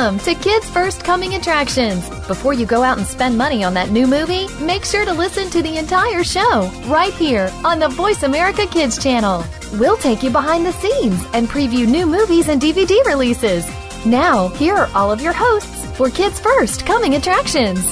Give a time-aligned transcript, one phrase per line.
[0.00, 2.08] Welcome to Kids First Coming Attractions.
[2.26, 5.50] Before you go out and spend money on that new movie, make sure to listen
[5.50, 9.44] to the entire show right here on the Voice America Kids channel.
[9.74, 13.66] We'll take you behind the scenes and preview new movies and DVD releases.
[14.06, 17.84] Now, here are all of your hosts for Kids First Coming Attractions.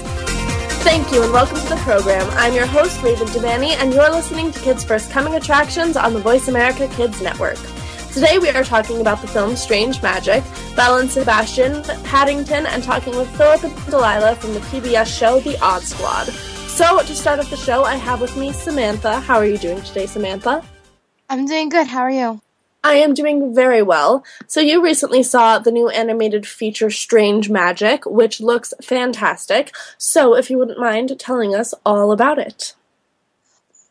[0.80, 2.26] Thank you and welcome to the program.
[2.38, 6.20] I'm your host, Raven Devanney, and you're listening to Kids First Coming Attractions on the
[6.20, 7.58] Voice America Kids Network.
[8.12, 10.42] Today we are talking about the film Strange Magic,
[10.74, 15.60] Belle and Sebastian, Paddington, and talking with Filip and Delilah from the PBS show The
[15.60, 16.26] Odd Squad.
[16.68, 19.20] So, to start off the show, I have with me Samantha.
[19.20, 20.64] How are you doing today, Samantha?
[21.28, 21.86] I'm doing good.
[21.86, 22.40] How are you?
[22.82, 24.24] I am doing very well.
[24.46, 29.74] So, you recently saw the new animated feature Strange Magic, which looks fantastic.
[29.98, 32.74] So, if you wouldn't mind telling us all about it.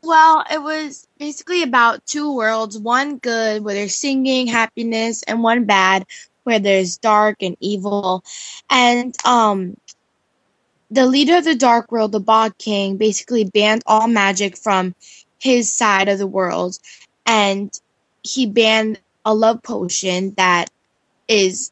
[0.02, 5.66] Well, it was basically about two worlds one good, where there's singing, happiness, and one
[5.66, 6.06] bad,
[6.44, 8.24] where there's dark and evil.
[8.70, 9.78] And um,
[10.92, 14.96] the leader of the dark world, the Bog King, basically banned all magic from
[15.40, 16.78] his side of the world.
[17.26, 17.72] And
[18.24, 20.70] he banned a love potion that
[21.28, 21.72] is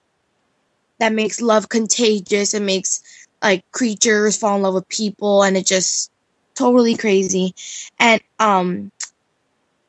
[1.00, 3.02] that makes love contagious and makes
[3.42, 6.11] like creatures fall in love with people and it just
[6.55, 7.53] totally crazy.
[8.00, 8.92] And um,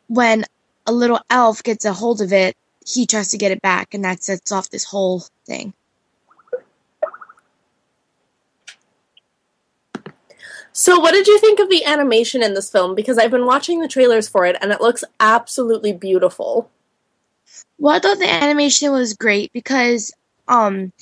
[0.09, 0.45] when
[0.87, 4.05] a little elf gets a hold of it, he tries to get it back, and
[4.05, 5.73] that sets off this whole thing.
[10.73, 12.95] So, what did you think of the animation in this film?
[12.95, 16.71] Because I've been watching the trailers for it, and it looks absolutely beautiful.
[17.79, 20.13] Well, I thought the animation was great because
[20.49, 20.93] um,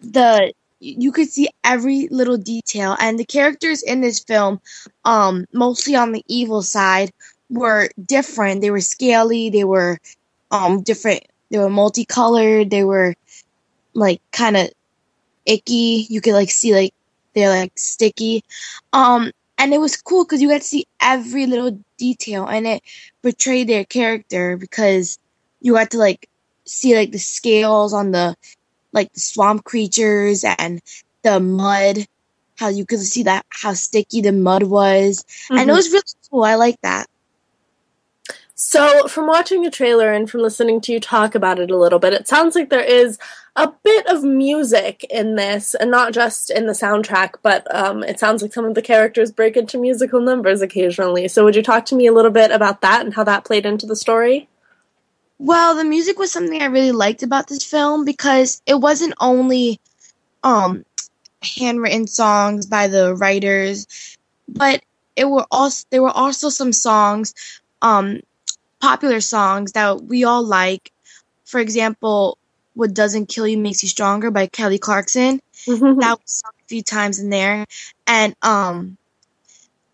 [0.00, 4.60] the you could see every little detail and the characters in this film
[5.04, 7.10] um mostly on the evil side
[7.48, 9.98] were different they were scaly they were
[10.50, 13.14] um different they were multicolored they were
[13.94, 14.68] like kind of
[15.44, 16.92] icky you could like see like
[17.34, 18.42] they're like sticky
[18.92, 22.82] um and it was cool because you got to see every little detail and it
[23.22, 25.18] portrayed their character because
[25.60, 26.28] you had to like
[26.64, 28.36] see like the scales on the
[28.92, 30.80] like the swamp creatures and
[31.22, 32.06] the mud,
[32.58, 35.54] how you could see that how sticky the mud was, mm-hmm.
[35.54, 35.76] and it mm-hmm.
[35.76, 36.44] was really cool.
[36.44, 37.06] I like that.
[38.58, 41.98] So, from watching the trailer and from listening to you talk about it a little
[41.98, 43.18] bit, it sounds like there is
[43.54, 48.18] a bit of music in this, and not just in the soundtrack, but um, it
[48.18, 51.28] sounds like some of the characters break into musical numbers occasionally.
[51.28, 53.66] So, would you talk to me a little bit about that and how that played
[53.66, 54.48] into the story?
[55.38, 59.80] Well, the music was something I really liked about this film because it wasn't only
[60.42, 60.86] um
[61.42, 64.16] handwritten songs by the writers,
[64.48, 64.82] but
[65.14, 67.34] it were also there were also some songs,
[67.82, 68.22] um,
[68.80, 70.92] popular songs that we all like.
[71.44, 72.38] For example,
[72.74, 75.40] "What Doesn't Kill You Makes You Stronger" by Kelly Clarkson.
[75.66, 76.00] Mm-hmm.
[76.00, 77.66] That was sung a few times in there,
[78.06, 78.96] and um,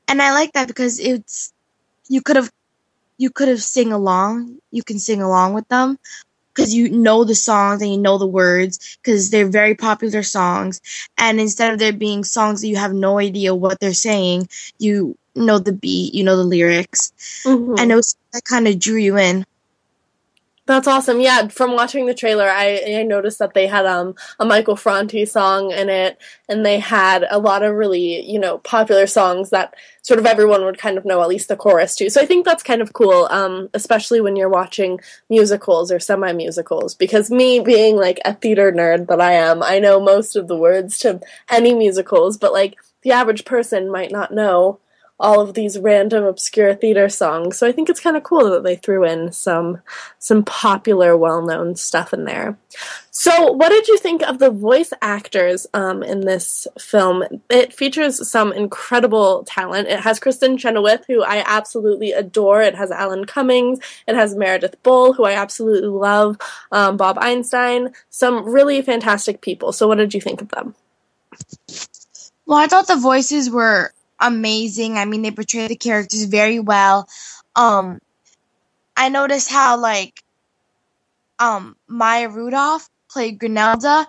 [0.09, 1.53] and I like that because it's
[2.09, 2.51] you could have
[3.19, 4.59] you could have sing along.
[4.71, 5.99] You can sing along with them
[6.55, 10.81] because you know the songs and you know the words because they're very popular songs.
[11.19, 14.49] And instead of there being songs that you have no idea what they're saying,
[14.79, 17.13] you know the beat, you know the lyrics,
[17.45, 17.75] mm-hmm.
[17.79, 19.47] and it was that kind of drew you in.
[20.65, 21.21] That's awesome.
[21.21, 25.27] Yeah, from watching the trailer, I, I noticed that they had um, a Michael Franti
[25.27, 26.19] song in it,
[26.49, 30.65] and they had a lot of really, you know, popular songs that sort of everyone
[30.65, 32.09] would kind of know at least the chorus to.
[32.11, 36.33] So I think that's kind of cool, um, especially when you're watching musicals or semi
[36.33, 36.95] musicals.
[36.95, 40.57] Because me being like a theater nerd that I am, I know most of the
[40.57, 44.79] words to any musicals, but like the average person might not know
[45.23, 47.57] all of these random obscure theater songs.
[47.57, 49.81] So I think it's kind of cool that they threw in some
[50.19, 52.59] some popular, well-known stuff in there.
[53.11, 57.25] So, what did you think of the voice actors um, in this film?
[57.51, 59.89] It features some incredible talent.
[59.89, 62.63] It has Kristin Chenoweth, who I absolutely adore.
[62.63, 63.79] It has Alan Cummings.
[64.09, 66.39] It has Meredith Bull, who I absolutely love.
[66.73, 67.93] Um, Bob Einstein.
[68.11, 69.73] Some really fantastic people.
[69.73, 70.75] So, what did you think of them?
[72.47, 73.93] Well, I thought the voices were
[74.23, 74.97] amazing.
[74.97, 77.09] I mean, they portray the characters very well.
[77.55, 78.01] Um,
[78.97, 80.23] I noticed how like
[81.39, 84.07] um Maya Rudolph played Grenelda,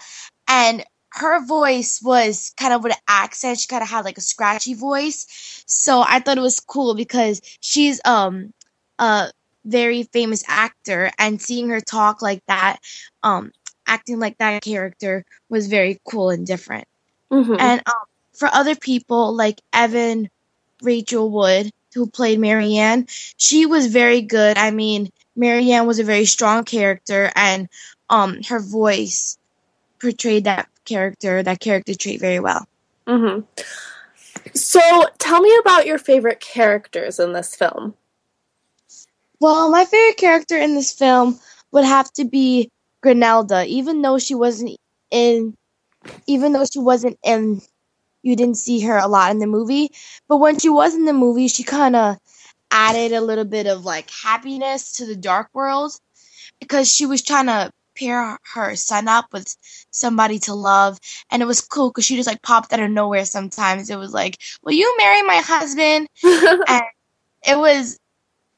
[0.47, 3.59] and her voice was kind of with an accent.
[3.59, 7.41] She kind of had like a scratchy voice, so I thought it was cool because
[7.59, 8.53] she's um
[8.99, 9.31] a
[9.65, 12.77] very famous actor, and seeing her talk like that,
[13.23, 13.51] um,
[13.87, 16.87] acting like that character was very cool and different.
[17.31, 17.55] Mm-hmm.
[17.59, 20.29] And um, for other people like Evan
[20.81, 23.07] Rachel Wood, who played Marianne,
[23.37, 24.57] she was very good.
[24.57, 27.69] I mean, Marianne was a very strong character, and
[28.09, 29.37] um, her voice
[29.99, 32.67] portrayed that character, that character trait very well.
[33.07, 33.39] hmm
[34.53, 34.81] So,
[35.19, 37.93] tell me about your favorite characters in this film.
[39.39, 41.39] Well, my favorite character in this film
[41.71, 42.69] would have to be
[43.03, 44.77] Grenelda, even though she wasn't
[45.11, 45.55] in,
[46.27, 47.61] even though she wasn't in,
[48.23, 49.91] you didn't see her a lot in the movie.
[50.27, 52.17] But when she was in the movie, she kind of
[52.71, 55.93] added a little bit of like happiness to the dark world
[56.59, 59.55] because she was trying to pair her son up with
[59.91, 60.99] somebody to love.
[61.31, 63.89] And it was cool because she just like popped out of nowhere sometimes.
[63.89, 66.07] It was like will you marry my husband?
[66.23, 66.83] And
[67.47, 67.99] it was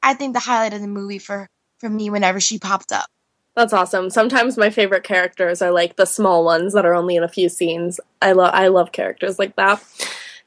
[0.04, 3.08] i think the highlight of the movie for for me whenever she popped up
[3.56, 4.10] That's awesome.
[4.10, 7.48] Sometimes my favorite characters are like the small ones that are only in a few
[7.48, 8.02] scenes.
[8.22, 9.82] I love I love characters like that.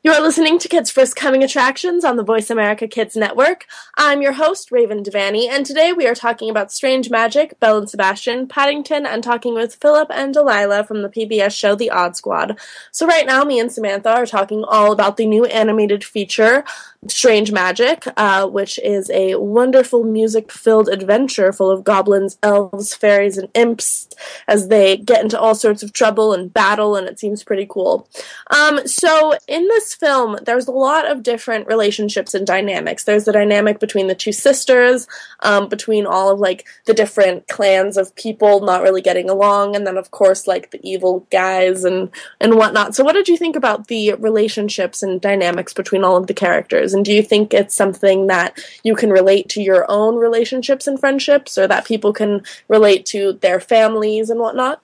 [0.04, 3.66] You are listening to Kids First Coming Attractions on the Voice America Kids Network.
[3.96, 7.90] I'm your host, Raven Devanney, and today we are talking about Strange Magic, Belle and
[7.90, 12.60] Sebastian, Paddington, and talking with Filip and Delilah from the PBS show The Odd Squad.
[12.92, 16.62] So right now, me and Samantha are talking all about the new animated feature,
[17.06, 23.48] Strange Magic, uh, which is a wonderful music-filled adventure full of goblins, elves, fairies, and
[23.54, 24.08] imps
[24.48, 28.08] as they get into all sorts of trouble and battle, and it seems pretty cool.
[28.50, 33.04] Um, so in this film, there's a lot of different relationships and dynamics.
[33.04, 35.06] There's the dynamic between the two sisters,
[35.40, 39.86] um, between all of like the different clans of people not really getting along, and
[39.86, 42.10] then of course like the evil guys and
[42.40, 42.96] and whatnot.
[42.96, 46.87] So, what did you think about the relationships and dynamics between all of the characters?
[46.94, 50.98] And do you think it's something that you can relate to your own relationships and
[50.98, 54.80] friendships, or that people can relate to their families and whatnot?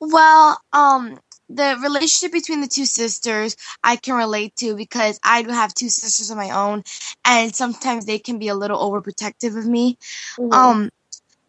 [0.00, 5.50] well um the relationship between the two sisters I can relate to because I do
[5.50, 6.82] have two sisters of my own,
[7.24, 9.98] and sometimes they can be a little overprotective of me.
[10.38, 10.52] Mhm.
[10.52, 10.90] Um,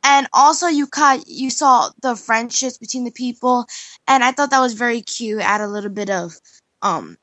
[0.04, 3.66] and also you caught you saw the friendships between the people,
[4.08, 5.42] and I thought that was very cute.
[5.42, 6.36] Add a little bit of
[6.82, 7.18] um,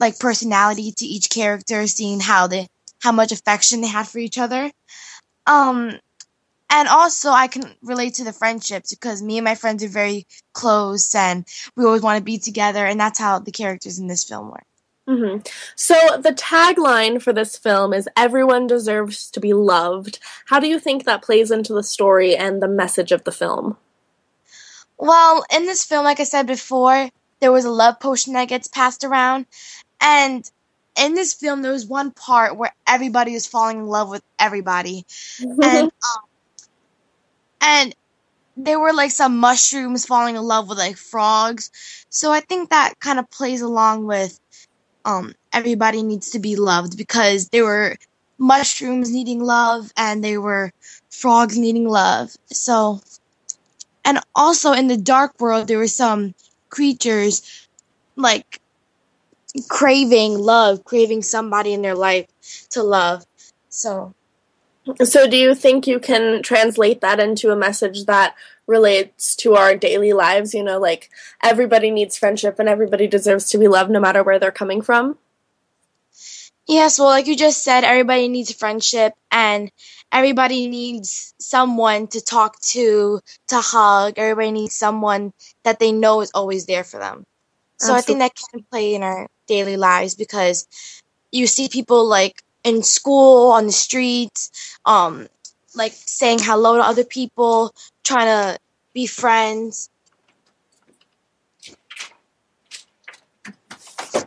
[0.00, 2.68] like personality to each character, seeing how they
[3.00, 4.70] how much affection they had for each other.
[5.46, 5.98] Um,
[6.70, 10.26] and also I can relate to the friendships because me and my friends are very
[10.52, 11.46] close, and
[11.76, 14.62] we always want to be together, and that's how the characters in this film were.
[15.06, 15.38] hmm
[15.74, 20.78] So the tagline for this film is "Everyone deserves to be loved." How do you
[20.78, 23.76] think that plays into the story and the message of the film?
[24.98, 27.08] Well, in this film, like I said before,
[27.40, 29.46] there was a love potion that gets passed around,
[30.00, 30.48] and
[30.98, 35.04] in this film, there was one part where everybody was falling in love with everybody,
[35.62, 36.22] and um,
[37.60, 37.94] and
[38.56, 41.70] there were like some mushrooms falling in love with like frogs.
[42.10, 44.38] So I think that kind of plays along with
[45.04, 47.96] um everybody needs to be loved because there were
[48.38, 50.72] mushrooms needing love and they were
[51.10, 52.34] frogs needing love.
[52.52, 53.00] So
[54.04, 56.34] and also in the dark world there were some
[56.70, 57.42] creatures
[58.16, 58.60] like
[59.68, 62.26] craving love, craving somebody in their life
[62.70, 63.24] to love.
[63.68, 64.14] So
[65.04, 68.34] So, do you think you can translate that into a message that
[68.66, 70.54] relates to our daily lives?
[70.54, 71.10] You know, like
[71.42, 75.18] everybody needs friendship and everybody deserves to be loved no matter where they're coming from?
[76.66, 79.70] Yes, well, like you just said, everybody needs friendship and
[80.12, 84.14] everybody needs someone to talk to, to hug.
[84.18, 85.32] Everybody needs someone
[85.64, 87.24] that they know is always there for them.
[87.78, 90.66] So I think that can play in our daily lives because
[91.32, 95.28] you see people like in school, on the streets, um,
[95.74, 97.74] like saying hello to other people,
[98.04, 98.58] trying to
[98.94, 99.90] be friends.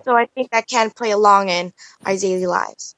[0.04, 1.74] So I think that can play along in
[2.06, 2.96] our daily lives.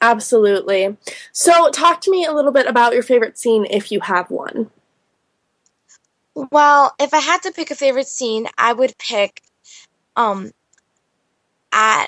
[0.00, 0.96] Absolutely.
[1.32, 4.70] So, talk to me a little bit about your favorite scene if you have one.
[6.34, 9.42] Well, if I had to pick a favorite scene, I would pick
[10.16, 10.52] um
[11.76, 12.06] at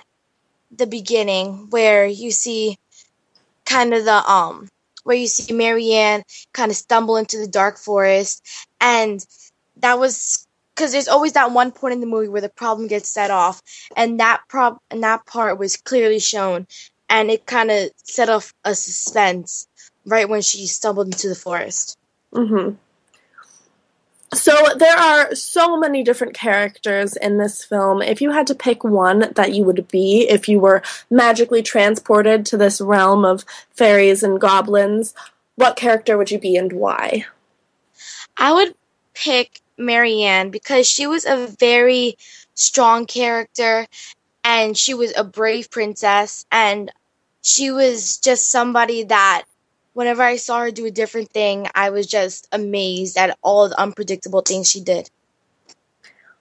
[0.73, 2.79] the beginning where you see
[3.67, 4.69] kind of the um
[5.05, 6.23] where you see Marianne
[6.53, 8.45] kind of stumble into the dark forest.
[8.81, 9.25] And
[9.79, 13.09] that was because there's always that one point in the movie where the problem gets
[13.09, 13.63] set off.
[13.97, 16.67] And that prob and that part was clearly shown.
[17.09, 19.67] And it kind of set off a suspense
[20.05, 21.97] right when she stumbled into the forest.
[22.33, 22.71] hmm
[24.35, 28.03] So, there are so many different characters in this film.
[28.03, 32.45] If you had to pick one that you would be if you were magically transported
[32.47, 35.15] to this realm of fairies and goblins,
[35.57, 37.25] what character would you be and why?
[38.37, 38.75] I would
[39.15, 42.19] pick Marianne because she was a very
[42.55, 43.87] strong character
[44.45, 46.93] and she was a brave princess and
[47.43, 49.45] she was just somebody that
[49.99, 53.81] whenever I saw her do a different thing, I was just amazed at all the
[53.81, 55.11] unpredictable things she did.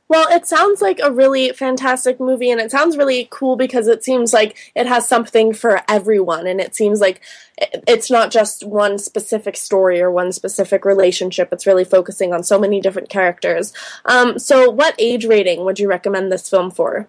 [0.07, 4.03] Well, it sounds like a really fantastic movie, and it sounds really cool because it
[4.03, 7.19] seems like it has something for everyone, and it seems like
[7.57, 11.49] it's not just one specific story or one specific relationship.
[11.51, 13.73] It's really focusing on so many different characters.
[14.05, 17.07] Um, so, what age rating would you recommend this film for?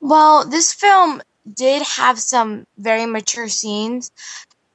[0.00, 4.12] Well, this film did have some very mature scenes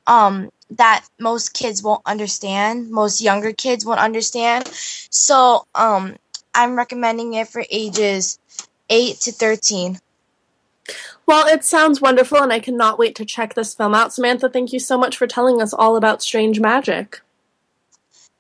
[0.08, 4.68] um, that most kids won't understand, most younger kids won't understand.
[4.68, 6.16] So, um,
[6.56, 8.40] I'm recommending it for ages
[8.90, 10.00] 8 to 13.
[11.28, 14.14] Well, it sounds wonderful, and I cannot wait to check this film out.
[14.14, 17.22] Samantha, thank you so much for telling us all about Strange Magic.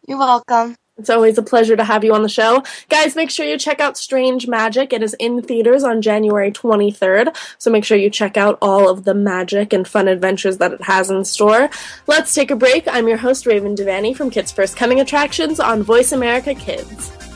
[0.07, 0.77] You're welcome.
[0.97, 2.63] It's always a pleasure to have you on the show.
[2.89, 4.93] Guys, make sure you check out Strange Magic.
[4.93, 9.03] It is in theaters on January 23rd, so make sure you check out all of
[9.03, 11.69] the magic and fun adventures that it has in store.
[12.07, 12.87] Let's take a break.
[12.87, 17.26] I'm your host, Raven Devanney from Kids First Coming Attractions on Voice America Kids.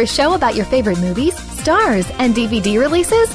[0.00, 3.34] A show about your favorite movies, stars, and DVD releases?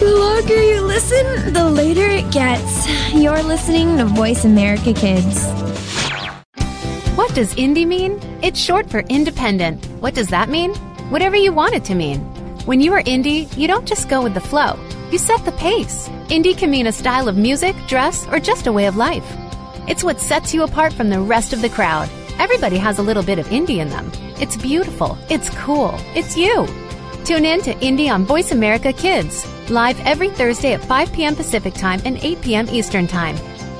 [0.00, 2.88] The longer you listen, the later it gets.
[3.12, 5.46] You're listening to Voice America Kids.
[7.16, 8.18] What does indie mean?
[8.40, 9.84] It's short for independent.
[10.00, 10.74] What does that mean?
[11.10, 12.20] Whatever you want it to mean.
[12.64, 14.78] When you are indie, you don't just go with the flow,
[15.10, 16.08] you set the pace.
[16.30, 19.36] Indie can mean a style of music, dress, or just a way of life.
[19.86, 22.08] It's what sets you apart from the rest of the crowd.
[22.38, 24.10] Everybody has a little bit of indie in them.
[24.40, 26.66] It's beautiful, it's cool, it's you.
[27.26, 31.34] Tune in to Indie on Voice America Kids, live every Thursday at 5 p.m.
[31.34, 32.68] Pacific Time and 8 p.m.
[32.70, 33.36] Eastern Time.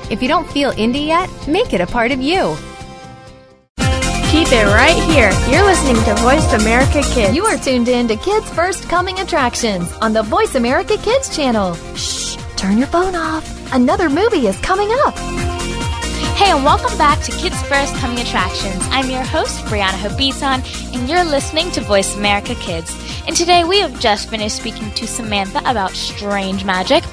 [0.09, 2.55] If you don't feel indie yet, make it a part of you.
[4.31, 5.31] Keep it right here.
[5.49, 7.35] You're listening to Voice America Kids.
[7.35, 11.75] You are tuned in to Kids First Coming Attractions on the Voice America Kids channel.
[11.95, 13.73] Shh, turn your phone off.
[13.73, 15.50] Another movie is coming up.
[16.41, 18.83] Hey, and welcome back to Kids First Coming Attractions.
[18.89, 22.91] I'm your host, Brianna Hope Beaton, and you're listening to Voice America Kids.
[23.27, 27.03] And today we have just finished speaking to Samantha about strange magic,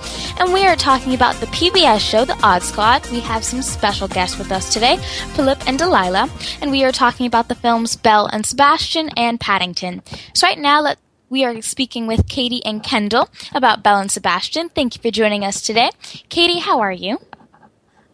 [0.41, 3.07] and we are talking about the PBS show, The Odd Squad.
[3.11, 4.97] We have some special guests with us today,
[5.35, 6.31] Filip and Delilah,
[6.63, 10.03] and we are talking about the films Belle and Sebastian and Paddington.
[10.33, 14.71] So right now, let we are speaking with Katie and Kendyl about Belle and Sebastian.
[14.71, 15.91] Thank you for joining us today.
[16.31, 17.19] Katie, how are you?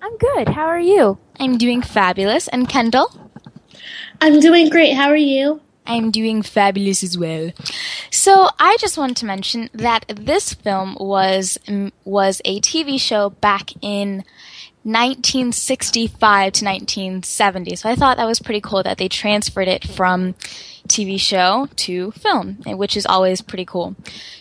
[0.05, 0.51] I'm good.
[0.51, 1.17] How are you?
[1.41, 2.47] I'm doing fabulous.
[2.49, 3.07] And Kendyl?
[4.21, 4.93] I'm doing great.
[4.93, 5.63] How are you?
[5.87, 7.53] I'm doing fabulous as well.
[8.11, 11.59] So I just wanted to mention that this film was
[12.05, 14.25] was a TV show back in
[14.83, 17.77] 1965 to 1970.
[17.77, 20.35] So I thought that was pretty cool that they transferred it from
[20.87, 23.97] TV show to film, which is always pretty cool.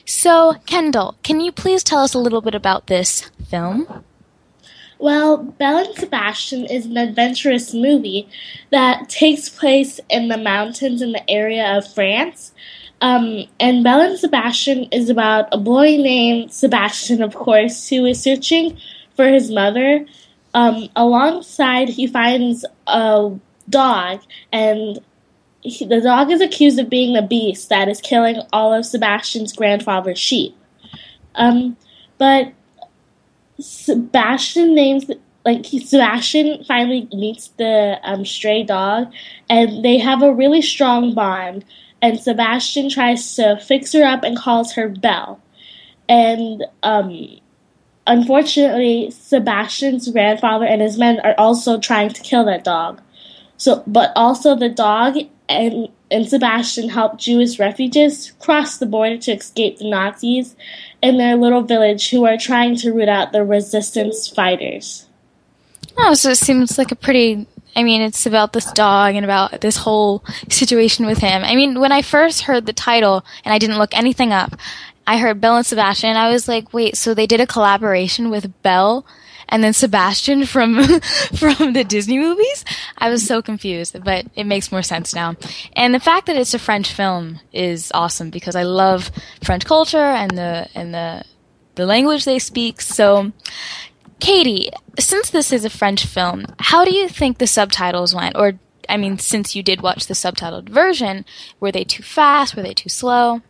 [0.06, 4.04] So Kendyl, can you please tell us a little bit about this film?
[5.04, 8.30] Well, Belle and Sebastian is an adventurous movie
[8.72, 12.54] that takes place in the mountains in the area of France.
[13.02, 18.24] Um, and Belle and Sebastian is about a boy named Sebastian, of course, who is
[18.24, 18.78] searching
[19.18, 20.06] for his mother.
[20.54, 24.22] Um, alongside, he finds a dog,
[24.54, 25.00] and
[25.60, 29.52] he, the dog is accused of being the beast that is killing all of Sebastian's
[29.52, 30.56] grandfather's sheep.
[31.36, 31.76] Um,
[32.18, 32.54] but
[33.60, 35.06] Sebastian names
[35.46, 39.12] like Sebastian finally meets the um, stray dog,
[39.50, 41.66] and they have a really strong bond.
[42.02, 45.40] And Sebastian tries to fix her up and calls her Belle.
[46.10, 47.40] And um,
[48.06, 53.02] unfortunately, Sebastian's grandfather and his men are also trying to kill that dog.
[53.58, 55.18] So, but also the dog
[55.48, 60.56] and and Sebastian help Jewish refugees cross the border to escape the Nazis
[61.04, 65.06] in their little village who are trying to root out the resistance fighters.
[65.98, 67.46] Oh, so it seems like a pretty.
[67.76, 71.44] I mean, it's about this dog and about this whole situation with him.
[71.44, 74.56] I mean, when I first heard the title and I didn't look anything up,
[75.06, 78.62] I heard Belle and Sebastian, I was like, wait, so they did a collaboration with
[78.62, 79.06] Belle
[79.50, 80.84] and then Sebastian from
[81.36, 82.66] from the Disney movies.
[82.98, 85.36] I was so confused, but it makes more sense now.
[85.74, 89.12] And the fact that it's a French film is awesome because I love
[89.44, 91.24] French culture and the and the
[91.76, 92.82] the language they speak.
[92.82, 93.32] So,
[94.20, 94.70] Katie,
[95.00, 98.36] since this is a French film, how do you think the subtitles went?
[98.38, 98.54] Or
[98.90, 101.26] I mean, since you did watch the subtitled version,
[101.60, 102.56] were they too fast?
[102.56, 103.42] Were they too slow?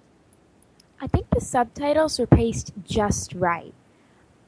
[1.02, 3.74] I think the subtitles were paced just right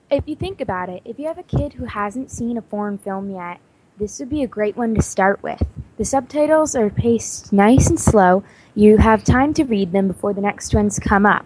[0.10, 2.98] if you think about it, if you have a kid who hasn't seen a foreign
[2.98, 3.60] film yet,
[3.98, 5.62] this would be a great one to start with.
[5.98, 8.44] The subtitles are paced nice and slow.
[8.76, 11.46] You have time to read them before the next ones come up.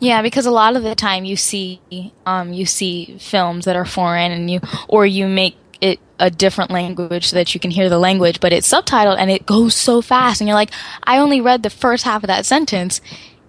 [0.00, 1.80] Yeah, because a lot of the time you see
[2.24, 6.70] um, you see films that are foreign, and you or you make it a different
[6.70, 10.00] language so that you can hear the language, but it's subtitled and it goes so
[10.00, 10.70] fast, and you're like,
[11.02, 13.00] I only read the first half of that sentence,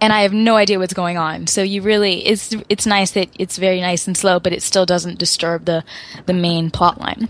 [0.01, 1.47] and I have no idea what's going on.
[1.47, 4.85] So you really it's it's nice that it's very nice and slow, but it still
[4.85, 5.83] doesn't disturb the
[6.25, 7.29] the main plot line.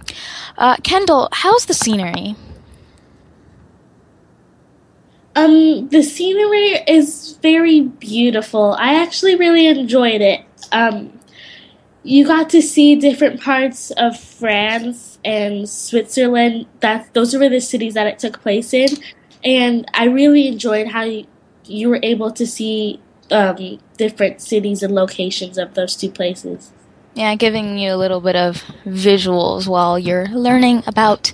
[0.58, 2.36] Uh, Kendyl, how's the scenery?
[5.36, 8.76] Um, the scenery is very beautiful.
[8.78, 10.42] I actually really enjoyed it.
[10.72, 11.18] Um,
[12.04, 16.66] you got to see different parts of France and Switzerland.
[16.80, 18.90] That those were the cities that it took place in,
[19.44, 21.26] and I really enjoyed how you,
[21.70, 23.00] you were able to see
[23.32, 26.72] um, different cities and locations of those two places.
[27.14, 31.34] Yeah, giving you a little bit of visuals while you're learning about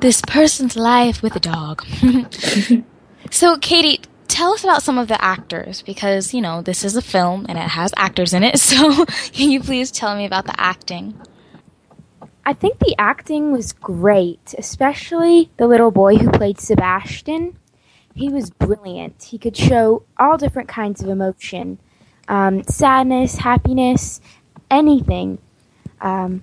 [0.00, 1.84] this person's life with a dog.
[3.30, 7.02] so, Katie, tell us about some of the actors because, you know, this is a
[7.02, 8.58] film and it has actors in it.
[8.70, 11.20] So, can you please tell me about the acting?
[12.44, 17.56] I think the acting was great, especially the little boy who played Sebastian
[18.14, 19.22] he was brilliant.
[19.24, 21.78] He could show all different kinds of emotion
[22.28, 24.20] um, sadness, happiness,
[24.70, 25.38] anything.
[26.00, 26.42] Um,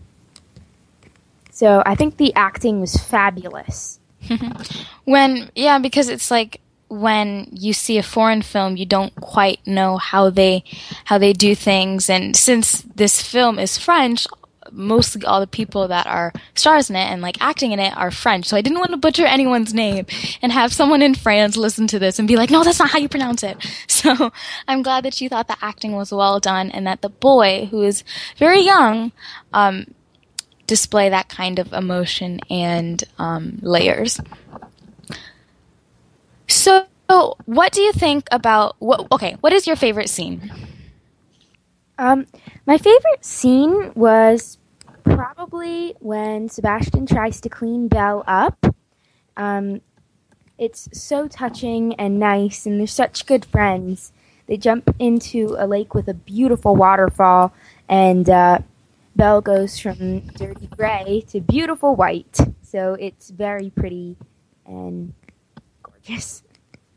[1.50, 4.00] so I think the acting was fabulous.
[5.06, 9.98] when, yeah, because it's like when you see a foreign film, you don't quite know
[9.98, 10.64] how they
[11.06, 14.28] how they do things, and since this film is French,
[14.72, 18.12] mostly all the people that are stars in it and like acting in it are
[18.12, 18.46] French.
[18.46, 20.06] So I didn't want to butcher anyone's name
[20.42, 23.00] and have someone in France listen to this and be like, no, that's not how
[23.00, 23.58] you pronounce it.
[23.98, 24.32] So
[24.68, 27.82] I'm glad that you thought the acting was well done and that the boy, who
[27.82, 28.04] is
[28.38, 29.12] very young,
[29.54, 29.88] um,
[30.68, 34.20] display that kind of emotion and um, layers.
[36.48, 36.86] So,
[37.46, 39.08] what do you think about what?
[39.12, 40.52] Okay, what is your favorite scene?
[41.98, 42.28] Um,
[42.66, 44.58] my favorite scene was
[45.04, 48.66] probably when Sebastian tries to clean Belle up.
[49.36, 49.82] Um,
[50.58, 54.12] it's so touching and nice, and they're such good friends.
[54.48, 57.54] They jump into a lake with a beautiful waterfall,
[57.90, 58.60] and uh,
[59.16, 62.38] Belle goes from dirty gray to beautiful white.
[62.62, 64.16] So it's very pretty
[64.66, 65.14] and
[65.84, 66.44] gorgeous.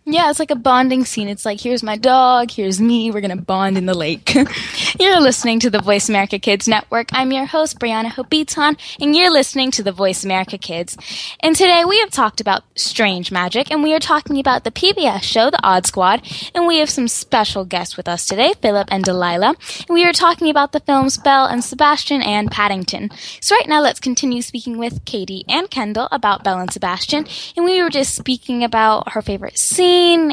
[0.06, 1.28] Yeah, it's like a bonding scene.
[1.28, 4.34] It's like, here's my dog, here's me, we're gonna bond in the lake.
[4.98, 7.10] you're listening to the Voice America Kids Network.
[7.12, 10.96] I'm your host, Brianna Hope Beaton, and you're listening to the Voice America Kids.
[11.40, 15.22] And today we have talked about strange magic, and we are talking about the PBS
[15.22, 19.04] show, The Odd Squad, and we have some special guests with us today, Filip and
[19.04, 19.54] Delilah.
[19.86, 23.10] And we are talking about the films Belle and Sebastian and Paddington.
[23.42, 27.66] So right now let's continue speaking with Katie and Kendyl about Belle and Sebastian, and
[27.66, 29.89] we were just speaking about her favorite scene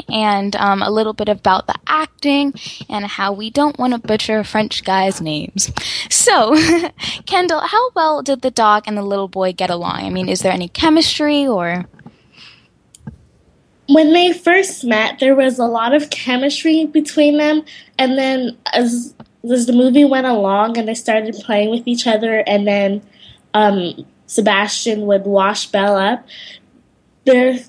[0.09, 2.53] and um, a little bit about the acting
[2.89, 5.71] and how we don't want to butcher French guys' names.
[6.09, 6.55] So,
[7.25, 10.01] Kendyl, how well did the dog and the little boy get along?
[10.01, 11.85] I mean, is there any chemistry or?
[13.89, 17.63] When they first met, there was a lot of chemistry between them,
[17.97, 19.13] and then as
[19.49, 23.01] as the movie went along and they started playing with each other, and then
[23.53, 26.25] um, Sebastian would wash Belle up,
[27.27, 27.59] their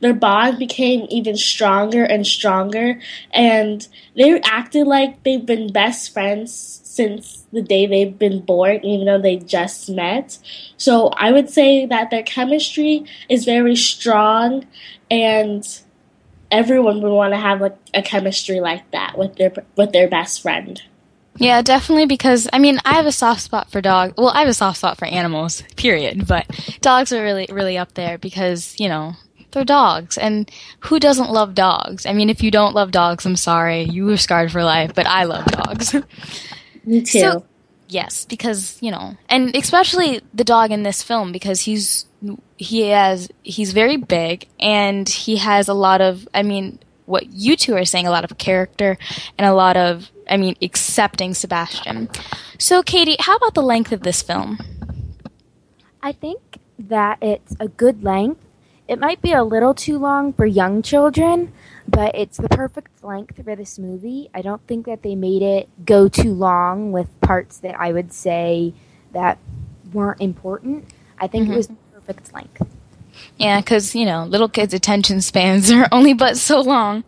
[0.00, 3.00] their bond became even stronger and stronger
[3.32, 9.06] and they acted like they've been best friends since the day they've been born even
[9.06, 10.38] though they just met.
[10.76, 14.66] So i would say that their chemistry is very strong
[15.10, 15.66] and
[16.50, 20.42] everyone would want to have like a chemistry like that with their with their best
[20.42, 20.82] friend
[21.38, 24.14] yeah, definitely because I mean I have a soft spot for dogs.
[24.16, 26.26] Well, I have a soft spot for animals, period.
[26.26, 26.46] But
[26.80, 29.14] dogs are really, really up there because you know
[29.52, 32.06] they're dogs, and who doesn't love dogs?
[32.06, 34.94] I mean, if you don't love dogs, I'm sorry, you were scarred for life.
[34.94, 35.94] But I love dogs.
[36.84, 37.20] Me too.
[37.20, 37.44] So,
[37.88, 42.06] yes, because you know, and especially the dog in this film because he's
[42.56, 46.26] he has he's very big and he has a lot of.
[46.34, 48.98] I mean, what you two are saying, a lot of character
[49.38, 52.08] and a lot of, I mean, accepting Sebastian.
[52.58, 54.58] So, Katie, how about the length of this film?
[56.02, 58.40] I think that it's a good length.
[58.86, 61.52] It might be a little too long for young children,
[61.86, 64.30] but it's the perfect length for this movie.
[64.32, 68.12] I don't think that they made it go too long with parts that I would
[68.12, 68.72] say
[69.12, 69.38] that
[69.92, 70.86] weren't important.
[71.18, 71.54] I think mm-hmm.
[71.54, 72.62] it was the perfect length.
[73.36, 77.04] Yeah, because, you know, little kids' attention spans are only but so long.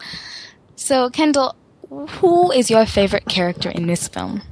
[0.76, 1.54] So, Kendyl,
[1.90, 4.42] who is your favorite character in this film?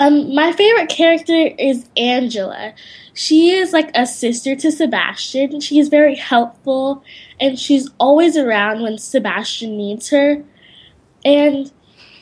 [0.00, 2.74] Um, my favorite character is Angela.
[3.12, 5.60] She is like a sister to Sebastian.
[5.60, 7.04] She is very helpful
[7.40, 10.42] and she's always around when Sebastian needs her.
[11.24, 11.70] And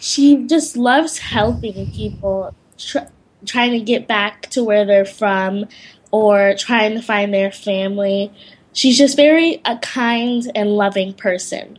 [0.00, 2.98] she just loves helping people, tr-
[3.46, 5.66] trying to get back to where they're from
[6.10, 8.30] or trying to find their family.
[8.74, 11.78] She's just very a kind and loving person.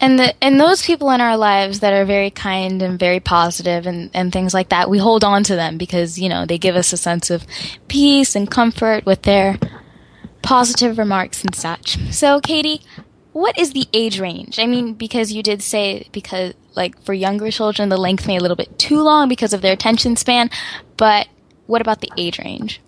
[0.00, 3.86] And the and those people in our lives that are very kind and very positive
[3.86, 6.76] and, and things like that, we hold on to them because, you know, they give
[6.76, 7.44] us a sense of
[7.88, 9.58] peace and comfort with their
[10.42, 11.98] positive remarks and such.
[12.12, 12.80] So, Katie,
[13.32, 14.58] what is the age range?
[14.58, 18.38] I mean, because you did say because like for younger children the length may be
[18.38, 20.50] a little bit too long because of their attention span,
[20.96, 21.28] but
[21.66, 22.80] what about the age range?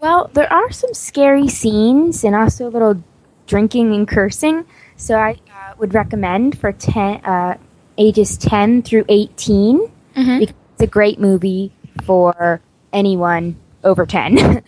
[0.00, 3.02] Well, there are some scary scenes and also a little
[3.46, 4.66] drinking and cursing.
[4.96, 7.58] So I uh, would recommend for ten, uh,
[7.98, 10.38] ages 10 through 18 mm-hmm.
[10.38, 11.72] because it's a great movie
[12.04, 12.60] for
[12.92, 14.34] anyone over 10.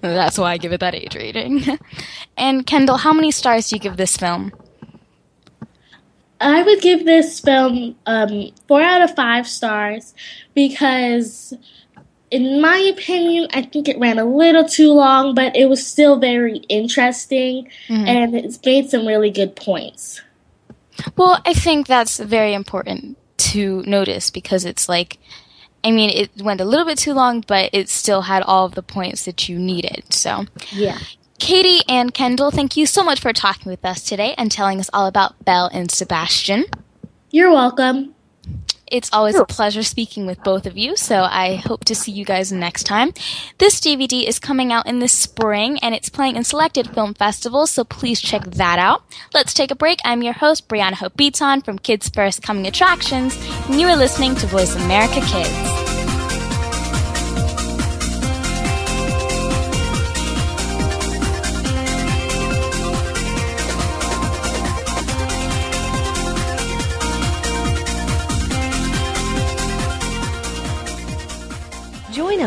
[0.00, 1.64] That's why I give it that age rating.
[2.36, 4.52] And Kendyl, how many stars do you give this film?
[6.40, 10.14] I would give this film um, four out of five stars
[10.52, 11.54] because
[12.34, 16.18] in my opinion, I think it ran a little too long, but it was still
[16.18, 18.08] very interesting mm-hmm.
[18.08, 20.20] and it's made some really good points.
[21.16, 25.18] Well, I think that's very important to notice because it's like,
[25.84, 28.74] I mean, it went a little bit too long, but it still had all of
[28.74, 30.12] the points that you needed.
[30.12, 30.98] So, yeah.
[31.38, 34.90] Katie and Kendyl, thank you so much for talking with us today and telling us
[34.92, 36.64] all about Belle and Sebastian.
[37.30, 38.13] You're welcome.
[38.86, 42.24] It's always a pleasure speaking with both of you, so I hope to see you
[42.24, 43.12] guys next time.
[43.58, 47.70] This DVD is coming out in the spring and it's playing in selected film festivals,
[47.70, 49.02] so please check that out.
[49.32, 50.00] Let's take a break.
[50.04, 53.36] I'm your host, Brianna Hope Beaton from Kids First Coming Attractions,
[53.68, 55.73] and you are listening to Voice America Kids.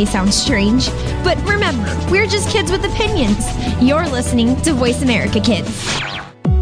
[0.00, 0.88] May sound strange,
[1.22, 3.44] but remember, we're just kids with opinions.
[3.82, 6.00] You're listening to Voice America Kids.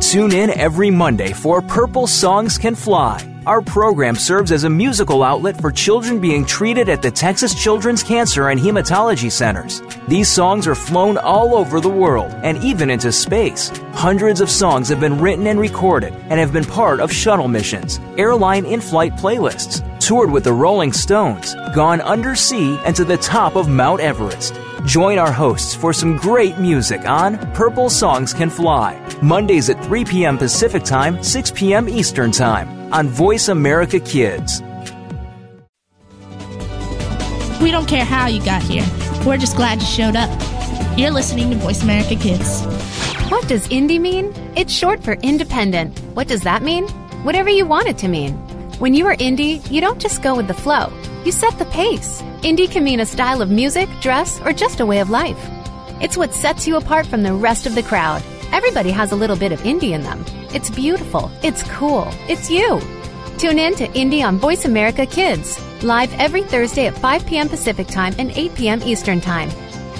[0.01, 3.25] Tune in every Monday for Purple Songs Can Fly.
[3.47, 8.03] Our program serves as a musical outlet for children being treated at the Texas Children's
[8.03, 9.83] Cancer and Hematology Centers.
[10.09, 13.71] These songs are flown all over the world and even into space.
[13.93, 18.01] Hundreds of songs have been written and recorded and have been part of shuttle missions,
[18.19, 23.57] airline in flight playlists, toured with the Rolling Stones, gone undersea and to the top
[23.57, 24.55] of Mount Everest.
[24.85, 30.05] Join our hosts for some great music on Purple Songs Can Fly, Mondays at 3
[30.05, 30.39] p.m.
[30.39, 31.89] Pacific Time, 6 p.m.
[31.89, 34.63] Eastern Time on Voice America Kids.
[37.61, 38.87] We don't care how you got here.
[39.27, 40.31] We're just glad you showed up.
[40.97, 42.65] You're listening to Voice America Kids.
[43.31, 44.33] What does indie mean?
[44.57, 45.99] It's short for independent.
[46.15, 46.89] What does that mean?
[47.25, 48.33] Whatever you want it to mean.
[48.79, 50.93] When you are indie, you don't just go with the flow,
[51.25, 52.23] you set the pace.
[52.43, 55.39] Indie can mean a style of music, dress, or just a way of life.
[56.01, 58.23] It's what sets you apart from the rest of the crowd.
[58.53, 60.25] Everybody has a little bit of indie in them.
[60.55, 61.31] It's beautiful.
[61.43, 62.09] It's cool.
[62.29, 62.81] It's you.
[63.39, 67.49] Tune in to Indie on Voice America Kids, live every Thursday at 5 p.m.
[67.49, 68.83] Pacific Time and 8 p.m.
[68.83, 69.49] Eastern Time.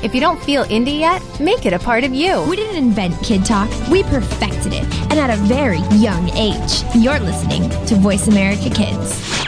[0.03, 2.43] If you don't feel indie yet, make it a part of you.
[2.49, 6.85] We didn't invent Kid Talk, we perfected it, and at a very young age.
[6.95, 9.48] You're listening to Voice America Kids.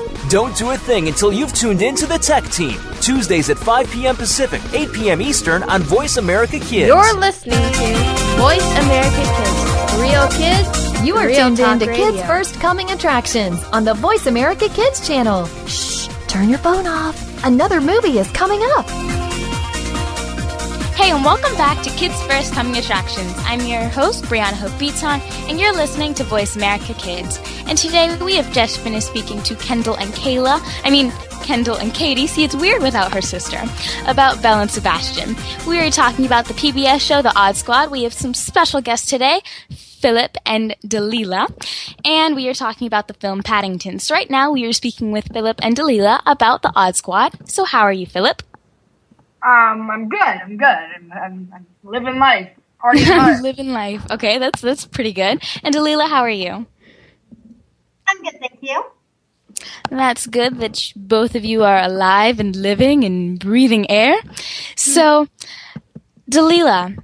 [0.31, 2.79] Don't do a thing until you've tuned in to the Tech Team.
[3.01, 4.15] Tuesdays at 5 p.m.
[4.15, 5.21] Pacific, 8 p.m.
[5.21, 6.87] Eastern on Voice America Kids.
[6.87, 9.93] You're listening to Voice America Kids.
[9.99, 11.05] Real kids.
[11.05, 12.11] You are real tuned in to radio.
[12.11, 15.47] Kids First Coming Attractions on the Voice America Kids channel.
[15.67, 17.43] Shh, turn your phone off.
[17.43, 19.20] Another movie is coming up.
[21.01, 23.33] Hey, and welcome back to Kids First Coming Attractions.
[23.37, 27.39] I'm your host, Brianna Hope Beaton, and you're listening to Voice America Kids.
[27.65, 30.61] And today we have just finished speaking to Kendyl and Kayla.
[30.83, 31.09] I mean,
[31.41, 32.27] Kendyl and Katie.
[32.27, 33.63] See, it's weird without her sister.
[34.05, 35.35] About Belle and Sebastian.
[35.67, 37.89] We were talking about the PBS show, The Odd Squad.
[37.89, 39.41] We have some special guests today.
[39.71, 41.47] Filip and Dalila,
[42.05, 43.97] and we are talking about the film Paddington.
[43.97, 47.49] So right now we are speaking with Filip and Dalila about the Odd Squad.
[47.49, 48.43] So how are you, Filip?
[49.43, 50.19] Um, I'm good.
[50.21, 50.65] I'm good.
[50.67, 52.49] I'm, I'm, I'm living life.
[52.79, 53.41] Party hard.
[53.41, 54.03] living life.
[54.11, 55.41] Okay, that's that's pretty good.
[55.63, 56.65] And Dalila, how are you?
[58.07, 58.83] I'm good, thank you.
[59.89, 64.15] That's good that both of you are alive and living and breathing air.
[64.75, 65.27] So,
[66.29, 66.97] Dalila,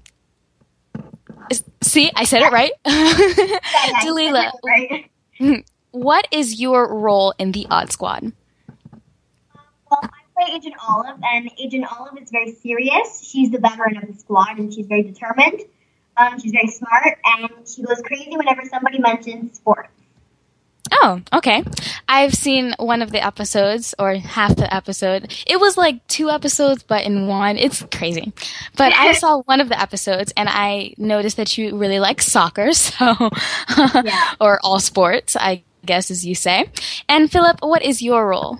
[1.52, 2.72] is- see, I said it right.
[4.04, 5.12] Dalila, Right.
[5.92, 8.32] what is your role in the Odd Squad?
[9.92, 13.28] Well, I play Agent Olive, and Agent Olive is very serious.
[13.28, 15.62] She's the veteran of the squad, and she's very determined.
[16.16, 19.90] Um, she's very smart, and she goes crazy whenever somebody mentions sports.
[20.90, 21.64] Oh, okay.
[22.08, 25.34] I've seen one of the episodes, or half the episode.
[25.46, 27.58] It was like two episodes, but in one.
[27.58, 28.34] It's crazy.
[28.78, 32.72] But I saw one of the episodes, and I noticed that you really like soccer,
[32.74, 33.30] so,
[34.40, 36.70] or all sports, I guess, as you say.
[37.10, 38.58] And Filip, what is your role?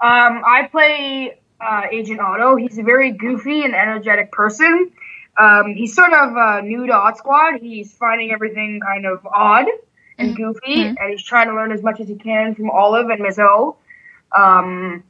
[0.00, 2.56] Um, I play uh, Agent Otto.
[2.56, 4.92] He's a very goofy and energetic person.
[5.38, 7.60] Um, he's sort of uh, new to Odd Squad.
[7.60, 9.66] He's finding everything kind of odd
[10.18, 13.20] and goofy, and he's trying to learn as much as he can from Olive and
[13.20, 13.76] Miss O.
[14.36, 15.04] Um,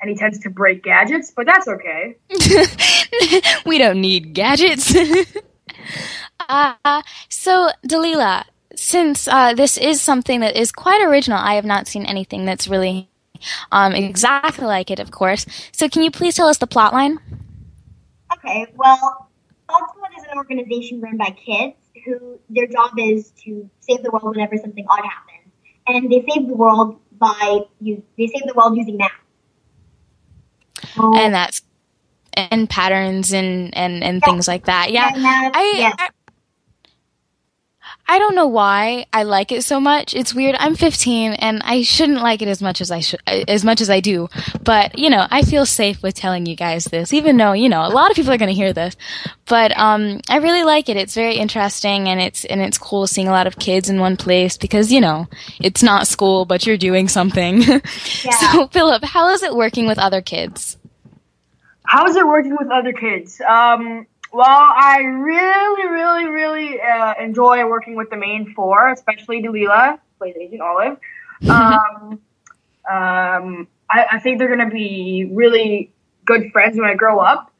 [0.00, 2.16] and he tends to break gadgets, but that's okay.
[3.66, 4.94] we don't need gadgets.
[6.48, 11.88] uh, so, Delilah, since uh, this is something that is quite original, I have not
[11.88, 13.08] seen anything that's really
[13.72, 15.46] um, exactly like it, of course.
[15.72, 17.18] So, can you please tell us the plot line?
[18.32, 19.28] Okay, well,
[19.68, 24.36] Squad is an organization run by kids who their job is to save the world
[24.36, 25.52] whenever something odd happens,
[25.86, 27.60] and they save the world by.
[27.80, 29.10] They save the world using math.
[30.96, 31.62] and that's
[32.34, 34.92] and patterns and and and things like that.
[34.92, 35.94] Yeah, math, I, yes.
[35.98, 36.10] I
[38.10, 40.14] I don't know why I like it so much.
[40.14, 40.56] It's weird.
[40.58, 43.90] I'm 15 and I shouldn't like it as much as I should as much as
[43.90, 44.28] I do.
[44.64, 47.84] But, you know, I feel safe with telling you guys this even though, you know,
[47.84, 48.96] a lot of people are going to hear this.
[49.44, 50.96] But um I really like it.
[50.96, 54.16] It's very interesting and it's and it's cool seeing a lot of kids in one
[54.16, 55.26] place because, you know,
[55.60, 57.62] it's not school but you're doing something.
[58.24, 58.52] Yeah.
[58.52, 60.76] so, Filip, how is it working with other kids?
[61.84, 63.40] How is it working with other kids?
[63.40, 70.00] Um, well, I really, really, really uh, enjoy working with the main four, especially Delilah,
[70.18, 70.98] plays Agent Olive.
[71.48, 72.20] Um,
[72.90, 75.92] um, I, I think they're going to be really
[76.24, 77.52] good friends when I grow up.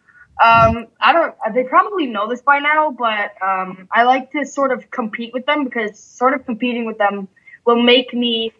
[0.42, 1.34] Um, I don't.
[1.52, 5.46] They probably know this by now, but um, I like to sort of compete with
[5.46, 7.28] them because sort of competing with them
[7.64, 8.52] will make me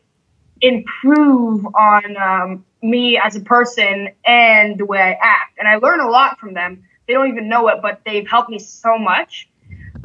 [0.60, 5.58] improve on um, me as a person and the way I act.
[5.58, 6.84] And I learn a lot from them.
[7.08, 9.48] They don't even know it, but they've helped me so much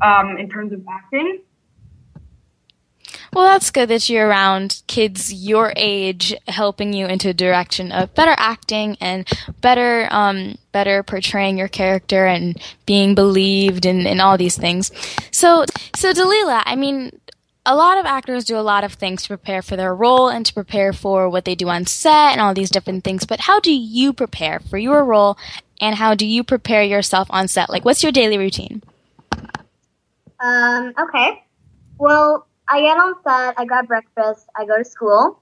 [0.01, 1.41] um, in terms of acting.
[3.33, 8.13] Well, that's good that you're around kids your age, helping you into a direction of
[8.13, 9.27] better acting and
[9.59, 14.91] better, um, better portraying your character and being believed and, and all these things.
[15.31, 17.19] So, so Dalila, I mean,
[17.65, 20.45] a lot of actors do a lot of things to prepare for their role and
[20.45, 23.25] to prepare for what they do on set and all these different things.
[23.25, 25.37] But how do you prepare for your role
[25.83, 27.69] and how do you prepare yourself on set?
[27.69, 28.81] Like, what's your daily routine?
[30.39, 31.43] Um, okay.
[31.97, 35.41] Well, I get on set, I grab breakfast, I go to school,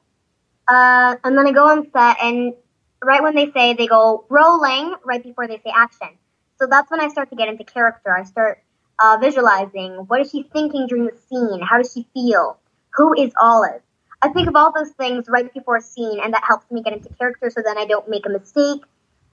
[0.67, 2.55] uh, and then I go on set, and
[3.03, 6.09] right when they say they go rolling, right before they say action.
[6.57, 8.15] So that's when I start to get into character.
[8.15, 8.63] I start
[8.97, 11.61] uh, visualizing what is she thinking during the scene?
[11.61, 12.57] How does she feel?
[12.95, 13.81] Who is Olive?
[14.23, 16.93] I think of all those things right before a scene, and that helps me get
[16.93, 18.81] into character so then I don't make a mistake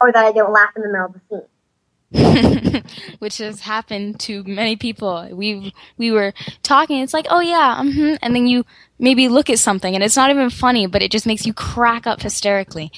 [0.00, 1.42] or that I don't laugh in the middle of the scene.
[3.18, 5.28] which has happened to many people.
[5.30, 6.32] We we were
[6.62, 7.00] talking.
[7.00, 8.14] It's like, oh yeah, mm-hmm.
[8.22, 8.64] and then you
[8.98, 12.06] maybe look at something, and it's not even funny, but it just makes you crack
[12.06, 12.90] up hysterically.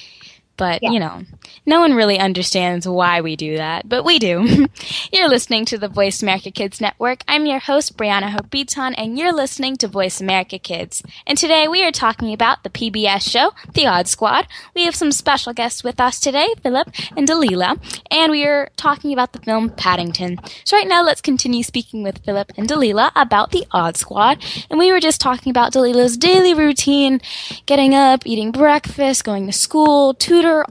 [0.61, 0.91] But, yeah.
[0.91, 1.23] you know,
[1.65, 4.67] no one really understands why we do that, but we do.
[5.11, 7.23] you're listening to the Voice America Kids Network.
[7.27, 11.01] I'm your host, Brianna Hope Beaton, and you're listening to Voice America Kids.
[11.25, 14.45] And today we are talking about the PBS show, The Odd Squad.
[14.75, 17.79] We have some special guests with us today, Filip and Dalila,
[18.11, 20.37] and we are talking about the film Paddington.
[20.63, 24.45] So right now let's continue speaking with Filip and Dalila about The Odd Squad.
[24.69, 27.19] And we were just talking about Dalila's daily routine,
[27.65, 30.13] getting up, eating breakfast, going to school,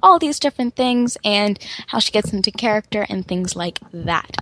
[0.03, 4.39] all these different things, and how she gets into character and things like that.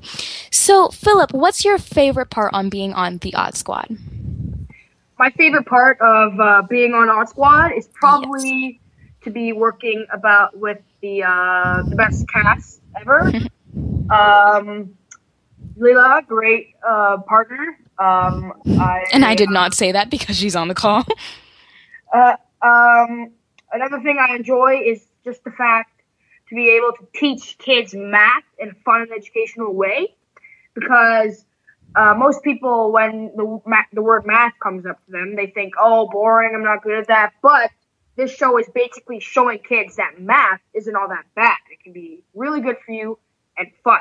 [0.50, 3.96] So, Filip, what's your favorite part on being on the Odd Squad?
[5.18, 9.24] My favorite part of uh, being on Odd Squad is probably yes.
[9.24, 13.32] to be working about with the uh, the best cast ever.
[14.10, 14.94] um,
[15.76, 17.78] Lila, great uh, partner.
[17.98, 21.04] Um, I, and I did not say that because she's on the call.
[22.12, 23.32] uh, um,
[23.72, 25.92] another thing I enjoy is just the fact
[26.48, 30.14] to be able to teach kids math in a fun and educational way
[30.74, 31.44] because
[31.94, 33.60] uh, most people when the
[33.92, 37.08] the word math comes up to them they think oh boring i'm not good at
[37.08, 37.32] that.
[37.42, 37.70] But
[38.16, 41.56] this show is basically showing kids that math isn't all that bad.
[41.70, 43.18] It can be really good for you
[43.56, 44.00] and fun.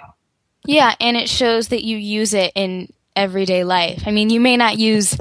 [0.65, 4.03] Yeah and it shows that you use it in everyday life.
[4.05, 5.17] I mean you may not use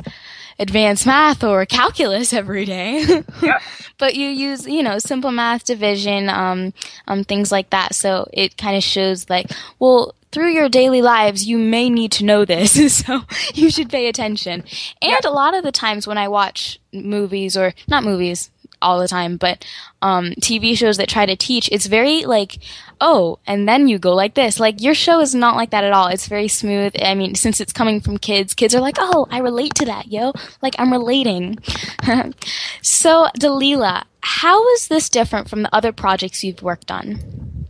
[0.59, 3.01] advanced math or calculus every day.
[3.43, 3.63] yep.
[3.99, 6.73] But you use, you know, simple math, division, um,
[7.07, 7.95] um, things like that.
[7.95, 12.25] So it kind of shows like, well, through your daily lives, you may need to
[12.25, 13.23] know this, so
[13.55, 14.65] you should pay attention.
[15.01, 15.25] And yep.
[15.25, 18.51] a lot of the times when I watch movies or not movies,
[18.83, 19.65] all the time, but
[20.03, 22.59] um, TV shows that try to teach, it's very like,
[23.01, 24.61] oh, and then you go like this.
[24.61, 26.09] Like your show is not like that at all.
[26.09, 26.95] It's very smooth.
[27.01, 30.09] I mean, since it's coming from kids, kids are like, oh, I relate to that,
[30.09, 30.33] yo.
[30.63, 31.59] Like I'm relating.
[32.83, 37.67] so, Dalila, how is this different from the other projects you've worked on?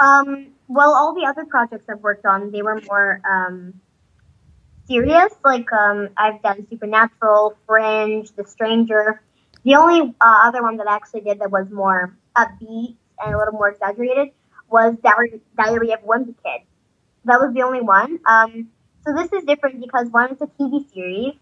[0.00, 3.74] Um, well, all the other projects I've worked on, they were more um,
[4.86, 5.32] serious.
[5.44, 9.20] Like um, I've done Supernatural, Fringe, The Stranger.
[9.66, 13.36] The only uh, other one that I actually did that was more upbeat and a
[13.36, 14.28] little more exaggerated
[14.70, 15.40] was Diary,
[15.92, 16.60] of Wimpy Kid.
[17.24, 18.20] That was the only one.
[18.26, 18.68] Um,
[19.04, 21.34] so this is different because one, it's a TV series,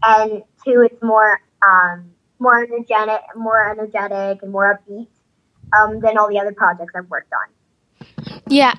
[0.00, 5.08] and two, it's more um, more energetic, more energetic, and more upbeat
[5.76, 8.42] um, than all the other projects I've worked on.
[8.46, 8.74] Yeah,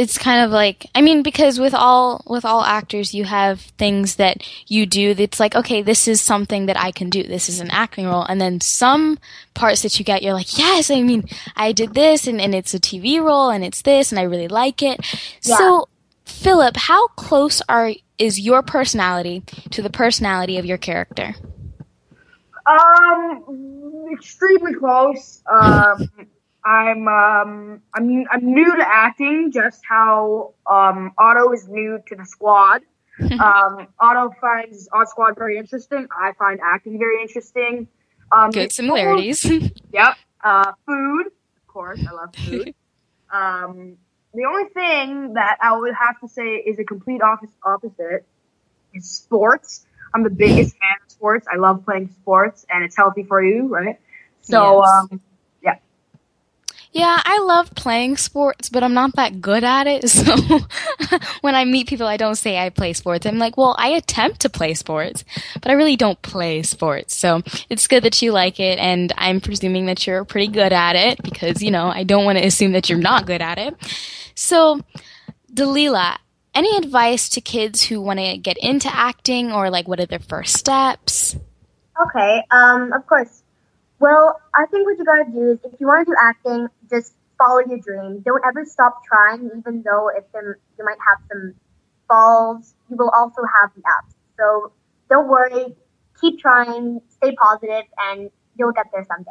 [0.00, 4.16] it's kind of like I mean because with all with all actors you have things
[4.16, 7.22] that you do that's like okay this is something that I can do.
[7.22, 8.22] This is an acting role.
[8.22, 9.18] And then some
[9.52, 12.72] parts that you get you're like yes I mean I did this and, and it's
[12.72, 15.00] a TV role and it's this and I really like it.
[15.42, 15.58] Yeah.
[15.58, 15.88] so
[16.24, 21.34] Filip how close are is your personality to the personality of your character?
[22.64, 25.42] Um extremely close.
[25.52, 26.08] Um
[26.64, 32.24] I'm um I'm I'm new to acting, just how um Otto is new to the
[32.24, 32.82] squad.
[33.32, 36.08] um, Otto finds Odd Squad very interesting.
[36.16, 37.86] I find acting very interesting.
[38.32, 39.44] Um, Good similarities.
[39.92, 40.16] yep.
[40.42, 42.00] Uh, food, of course.
[42.08, 42.74] I love food.
[43.32, 43.96] um,
[44.32, 48.24] the only thing that I would have to say is a complete office opposite
[48.94, 49.84] is sports.
[50.14, 51.46] I'm the biggest fan of sports.
[51.52, 53.98] I love playing sports, and it's healthy for you, right?
[54.40, 54.88] So, Yes.
[55.10, 55.20] um,
[56.92, 57.20] yeah.
[57.24, 60.04] I love playing sports, but I'm not that good at it.
[60.10, 60.60] So
[61.40, 63.26] when I meet people, I don't say I play sports.
[63.26, 65.24] I'm like, well, I attempt to play sports,
[65.54, 67.16] but I really don't play sports.
[67.16, 70.96] So it's good that you like it, and I'm presuming that you're pretty good at
[70.96, 73.74] it because, you know, I don't want to assume that you're not good at it.
[74.34, 74.80] So,
[75.52, 76.16] Dalila,
[76.54, 80.18] any advice to kids who want to get into acting or like what are their
[80.18, 81.36] first steps?
[82.00, 83.39] Okay, um, of course.
[84.00, 87.14] Well, I think what you gotta do is if you want to do acting, just
[87.38, 88.20] follow your dream.
[88.20, 91.54] Don't ever stop trying, even though if you might have some
[92.08, 94.14] falls, you will also have the ups.
[94.38, 94.72] So
[95.10, 95.76] don't worry,
[96.20, 99.30] keep trying, stay positive, and you'll get there someday.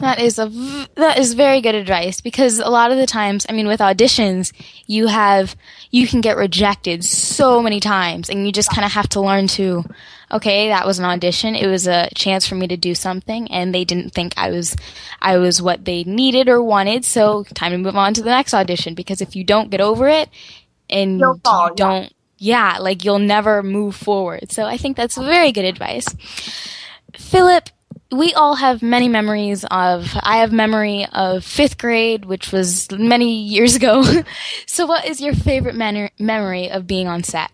[0.00, 3.44] That is a v- that is very good advice because a lot of the times,
[3.48, 4.52] I mean, with auditions,
[4.86, 5.54] you have
[5.90, 9.48] you can get rejected so many times, and you just kind of have to learn
[9.48, 9.84] to,
[10.32, 11.54] okay, that was an audition.
[11.54, 14.76] It was a chance for me to do something, and they didn't think I was
[15.20, 17.04] I was what they needed or wanted.
[17.04, 20.08] So time to move on to the next audition because if you don't get over
[20.08, 20.28] it
[20.88, 21.40] and you
[21.76, 24.50] don't, yeah, like you'll never move forward.
[24.50, 26.06] So I think that's very good advice.
[27.14, 27.68] Filip,
[28.10, 30.16] we all have many memories of.
[30.22, 34.02] I have memory of fifth grade, which was many years ago.
[34.66, 37.50] so, what is your favorite memory of being on set?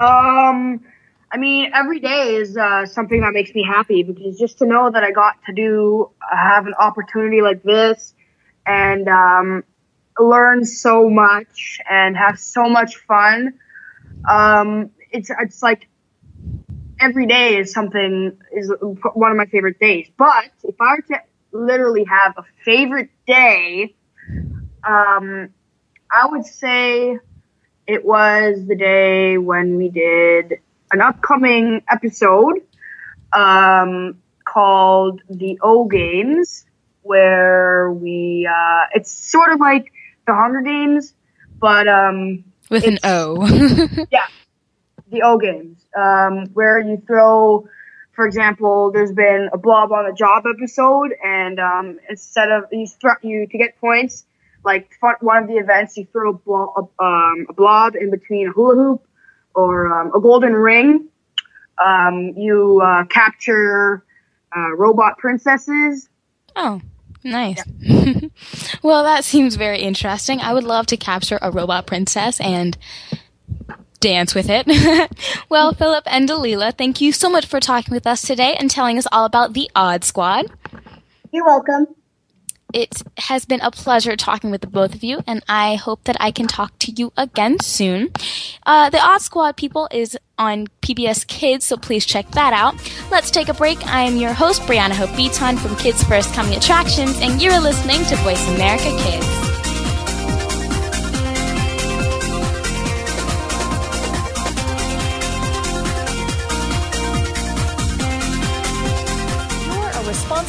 [0.00, 0.80] Um,
[1.30, 4.90] I mean, every day is uh, something that makes me happy because just to know
[4.90, 8.14] that I got to do have an opportunity like this
[8.66, 9.64] and um,
[10.18, 13.54] learn so much and have so much fun.
[14.28, 15.88] Um, it's it's like
[17.00, 20.08] every day is something is one of my favorite days.
[20.16, 21.22] But if I were to
[21.52, 23.94] literally have a favorite day,
[24.86, 25.50] um,
[26.10, 27.18] I would say
[27.88, 30.60] it was the day when we did
[30.92, 32.60] an upcoming episode
[33.32, 36.66] um, called the O Games,
[37.02, 39.90] where we uh, it's sort of like
[40.26, 41.14] the Hunger Games,
[41.58, 43.46] but um, With an O.
[44.10, 44.26] yeah,
[45.10, 47.66] the O games, um, where you throw,
[48.12, 52.86] for example, there's been a blob on a job episode, and um, instead of you,
[52.86, 54.26] throw, you to get points,
[54.64, 58.48] like for one of the events, you throw a, blo- um, a blob in between
[58.48, 59.06] a hula hoop
[59.54, 61.08] or um, a golden ring.
[61.84, 64.04] Um, you uh, capture
[64.56, 66.08] uh, robot princesses.
[66.56, 66.80] Oh,
[67.22, 67.62] nice.
[68.82, 70.40] well, that seems very interesting.
[70.40, 72.76] I would love to capture a robot princess and
[74.00, 74.66] dance with it.
[75.48, 78.98] well, Filip and Dalila, thank you so much for talking with us today and telling
[78.98, 80.46] us all about the Odd Squad.
[81.32, 81.86] You're welcome.
[82.74, 86.16] It has been a pleasure talking with the both of you, and I hope that
[86.20, 88.12] I can talk to you again soon.
[88.66, 92.74] Uh, the Odd Squad, people, is on PBS Kids, so please check that out.
[93.10, 93.86] Let's take a break.
[93.86, 98.04] I am your host, Brianna Hope Beaton from Kids First Coming Attractions, and you're listening
[98.04, 99.47] to Voice America Kids.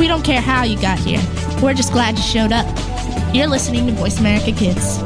[0.00, 1.20] We don't care how you got here.
[1.62, 2.66] We're just glad you showed up.
[3.34, 4.98] You're listening to Voice America Kids.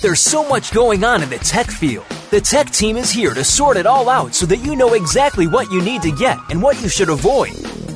[0.00, 2.06] There's so much going on in the tech field.
[2.30, 5.46] The tech team is here to sort it all out so that you know exactly
[5.46, 7.52] what you need to get and what you should avoid.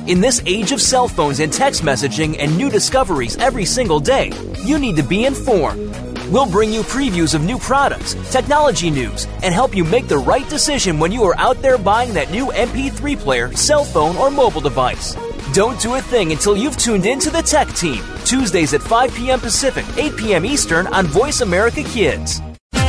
[0.07, 4.31] In this age of cell phones and text messaging and new discoveries every single day,
[4.63, 5.89] you need to be informed.
[6.31, 10.47] We'll bring you previews of new products, technology news, and help you make the right
[10.49, 14.61] decision when you are out there buying that new MP3 player, cell phone, or mobile
[14.61, 15.15] device.
[15.55, 19.15] Don't do a thing until you've tuned in to the Tech Team, Tuesdays at 5
[19.15, 19.39] p.m.
[19.39, 20.45] Pacific, 8 p.m.
[20.45, 22.41] Eastern on Voice America Kids.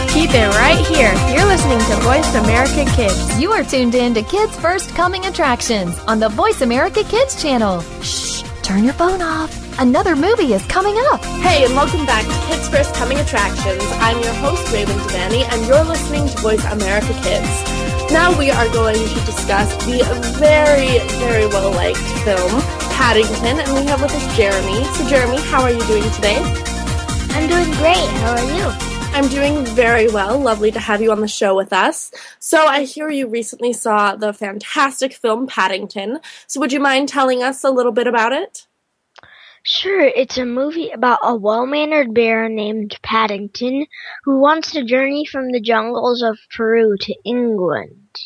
[0.08, 1.14] Keep it right here.
[1.32, 3.40] You're listening to Voice America Kids.
[3.40, 7.82] You are tuned in to Kids First Coming Attractions on the Voice America Kids channel.
[8.02, 9.78] Shh, turn your phone off.
[9.78, 11.24] Another movie is coming up.
[11.24, 13.84] Hey, and welcome back to Kids First Coming Attractions.
[14.00, 17.85] I'm your host, Raven Devanney, and you're listening to Voice America Kids.
[18.10, 20.02] Now we are going to discuss the
[20.38, 22.60] very, very well liked film,
[22.92, 24.84] Paddington, and we have with us Jeremy.
[24.94, 26.38] So, Jeremy, how are you doing today?
[27.30, 28.08] I'm doing great.
[28.20, 28.86] How are you?
[29.12, 30.38] I'm doing very well.
[30.38, 32.12] Lovely to have you on the show with us.
[32.38, 36.20] So, I hear you recently saw the fantastic film Paddington.
[36.46, 38.66] So, would you mind telling us a little bit about it?
[39.68, 43.86] Sure, it's a movie about a well mannered bear named Paddington
[44.22, 48.16] who wants to journey from the jungles of Peru to England.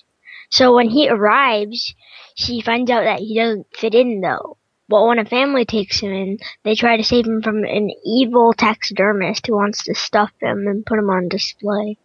[0.51, 1.95] So, when he arrives,
[2.34, 4.59] she finds out that he doesn't fit in though.
[4.86, 8.53] But when a family takes him in, they try to save him from an evil
[8.53, 11.97] taxidermist who wants to stuff him and put him on display.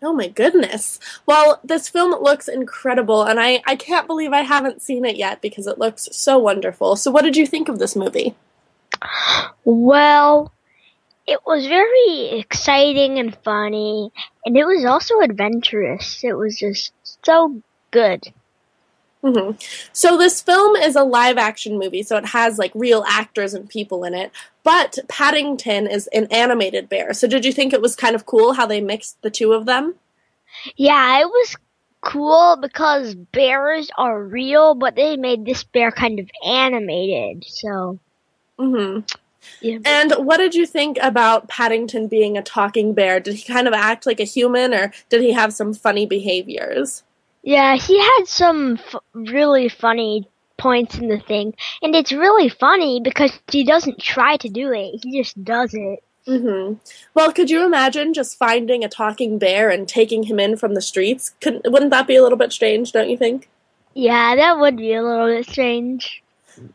[0.00, 1.00] Oh my goodness.
[1.26, 5.42] Well, this film looks incredible, and I, I can't believe I haven't seen it yet
[5.42, 6.94] because it looks so wonderful.
[6.94, 8.36] So, what did you think of this movie?
[9.64, 10.52] Well,
[11.26, 14.12] it was very exciting and funny,
[14.44, 16.22] and it was also adventurous.
[16.22, 16.92] It was just
[17.24, 18.32] so good.
[19.24, 19.58] Mm-hmm.
[19.92, 23.68] So this film is a live action movie, so it has like real actors and
[23.68, 24.30] people in it.
[24.62, 27.12] But Paddington is an animated bear.
[27.12, 29.66] So did you think it was kind of cool how they mixed the two of
[29.66, 29.96] them?
[30.76, 31.56] Yeah, it was
[32.02, 37.44] cool because bears are real, but they made this bear kind of animated.
[37.48, 37.98] So.
[38.58, 39.00] Mm-hmm.
[39.60, 39.78] Yeah.
[39.84, 43.20] And what did you think about Paddington being a talking bear?
[43.20, 47.02] Did he kind of act like a human, or did he have some funny behaviors?
[47.42, 50.28] Yeah, he had some f- really funny
[50.58, 55.00] points in the thing, and it's really funny because he doesn't try to do it;
[55.02, 56.02] he just does it.
[56.26, 56.74] Mm-hmm.
[57.14, 60.82] Well, could you imagine just finding a talking bear and taking him in from the
[60.82, 61.34] streets?
[61.40, 62.90] Could, wouldn't that be a little bit strange?
[62.90, 63.48] Don't you think?
[63.94, 66.22] Yeah, that would be a little bit strange.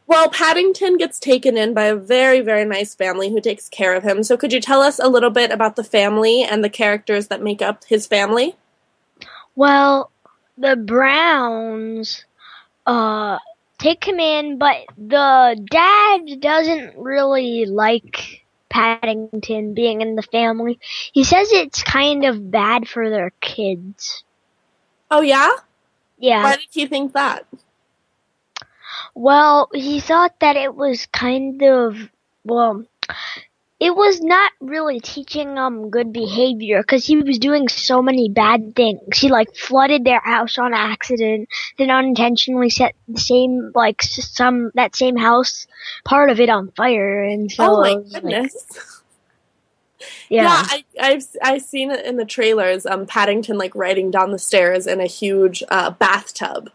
[0.07, 4.03] Well, Paddington gets taken in by a very, very nice family who takes care of
[4.03, 4.23] him.
[4.23, 7.41] So, could you tell us a little bit about the family and the characters that
[7.41, 8.55] make up his family?
[9.55, 10.11] Well,
[10.57, 12.25] the Browns
[12.85, 13.39] uh
[13.79, 20.79] take him in, but the dad doesn't really like Paddington being in the family.
[21.13, 24.23] He says it's kind of bad for their kids.
[25.09, 25.49] Oh yeah?
[26.17, 26.43] Yeah.
[26.43, 27.45] Why did he think that?
[29.15, 31.97] Well, he thought that it was kind of
[32.43, 32.85] well,
[33.81, 38.75] it was not really teaching um good behavior because he was doing so many bad
[38.75, 39.17] things.
[39.17, 44.95] He like flooded their house on accident, then unintentionally set the same like some that
[44.95, 45.65] same house
[46.05, 48.53] part of it on fire, and so oh my was, goodness.
[48.69, 48.83] Like,
[50.29, 52.85] yeah, yeah I, I've I've seen it in the trailers.
[52.85, 56.69] Um, Paddington like riding down the stairs in a huge uh, bathtub.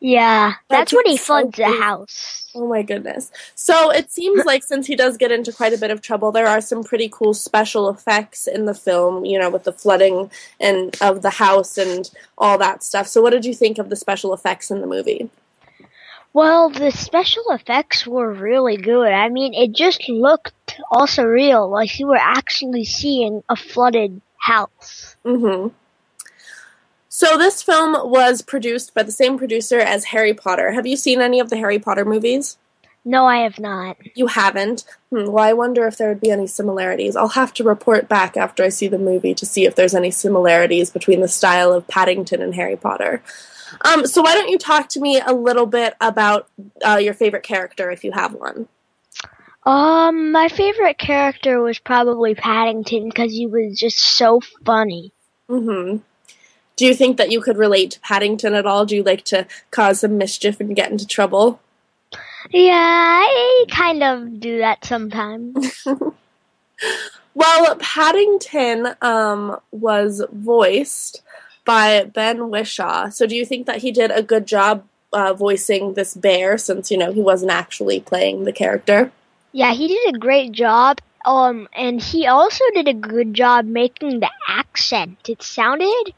[0.00, 2.50] Yeah, that's, that's when he floods so the house.
[2.54, 3.30] Oh my goodness.
[3.54, 6.46] So it seems like since he does get into quite a bit of trouble, there
[6.46, 10.30] are some pretty cool special effects in the film, you know, with the flooding
[10.60, 13.06] and of the house and all that stuff.
[13.06, 15.30] So what did you think of the special effects in the movie?
[16.32, 19.10] Well, the special effects were really good.
[19.10, 25.16] I mean, it just looked also real, like you were actually seeing a flooded house.
[25.24, 25.72] Mhm.
[27.16, 30.72] So this film was produced by the same producer as Harry Potter.
[30.72, 32.58] Have you seen any of the Harry Potter movies?
[33.06, 33.96] No, I have not.
[34.14, 34.84] You haven't?
[35.08, 37.16] Hmm, well, I wonder if there would be any similarities.
[37.16, 40.10] I'll have to report back after I see the movie to see if there's any
[40.10, 43.22] similarities between the style of Paddington and Harry Potter.
[43.80, 46.50] Um, so why don't you talk to me a little bit about
[46.86, 48.68] uh, your favorite character, if you have one?
[49.64, 55.12] Um, my favorite character was probably Paddington because he was just so funny.
[55.48, 56.02] Mm-hmm.
[56.76, 58.84] Do you think that you could relate to Paddington at all?
[58.84, 61.60] Do you like to cause some mischief and get into trouble?
[62.50, 65.86] Yeah, I kind of do that sometimes.
[67.34, 71.22] well, Paddington um, was voiced
[71.64, 73.12] by Ben Whishaw.
[73.12, 76.90] So, do you think that he did a good job uh, voicing this bear since,
[76.90, 79.10] you know, he wasn't actually playing the character?
[79.52, 81.00] Yeah, he did a great job.
[81.24, 85.18] Um, and he also did a good job making the accent.
[85.28, 86.14] It sounded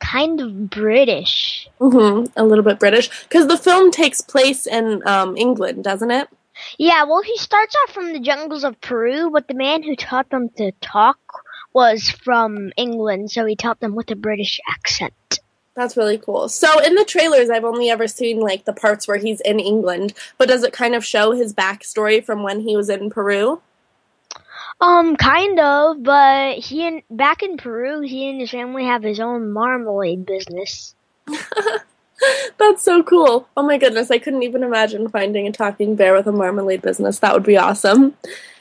[0.00, 1.68] kind of British.
[1.80, 2.32] Mm-hmm.
[2.36, 6.28] A little bit British because the film takes place in um, England, doesn't it?
[6.78, 7.04] Yeah.
[7.04, 10.48] Well, he starts off from the jungles of Peru, but the man who taught them
[10.56, 11.18] to talk
[11.72, 15.38] was from England, so he taught them with a British accent.
[15.74, 16.48] That's really cool.
[16.48, 20.12] So in the trailers, I've only ever seen like the parts where he's in England,
[20.36, 23.62] but does it kind of show his backstory from when he was in Peru?
[24.80, 29.20] Um, kind of, but he and back in Peru, he and his family have his
[29.20, 30.94] own marmalade business.
[32.58, 33.48] That's so cool.
[33.56, 37.18] Oh my goodness, I couldn't even imagine finding a talking bear with a marmalade business.
[37.18, 38.16] That would be awesome.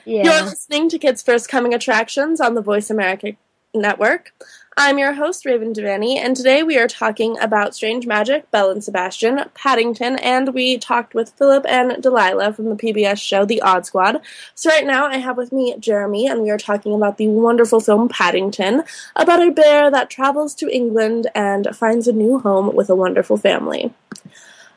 [0.05, 0.23] Yeah.
[0.23, 3.33] You're listening to Kids First Coming Attractions on the Voice America
[3.73, 4.33] Network.
[4.81, 8.81] I'm your host, Raven Devanney, and today we are talking about Strange Magic, Belle and
[8.81, 13.85] Sebastian, Paddington, and we talked with Filip and Dalila from the PBS show The Odd
[13.85, 14.21] Squad.
[14.55, 17.81] So right now I have with me Jeremy, and we are talking about the wonderful
[17.81, 18.83] film Paddington,
[19.17, 23.35] about a bear that travels to England and finds a new home with a wonderful
[23.35, 23.93] family.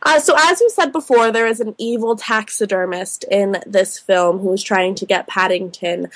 [0.05, 4.53] Uh, so, as you said before, there is an evil taxidermist in this film who
[4.53, 6.09] is trying to get Paddington.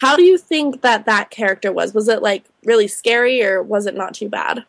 [0.00, 1.92] How do you think that that character was?
[1.92, 4.64] Was it like really scary, or was it not too bad?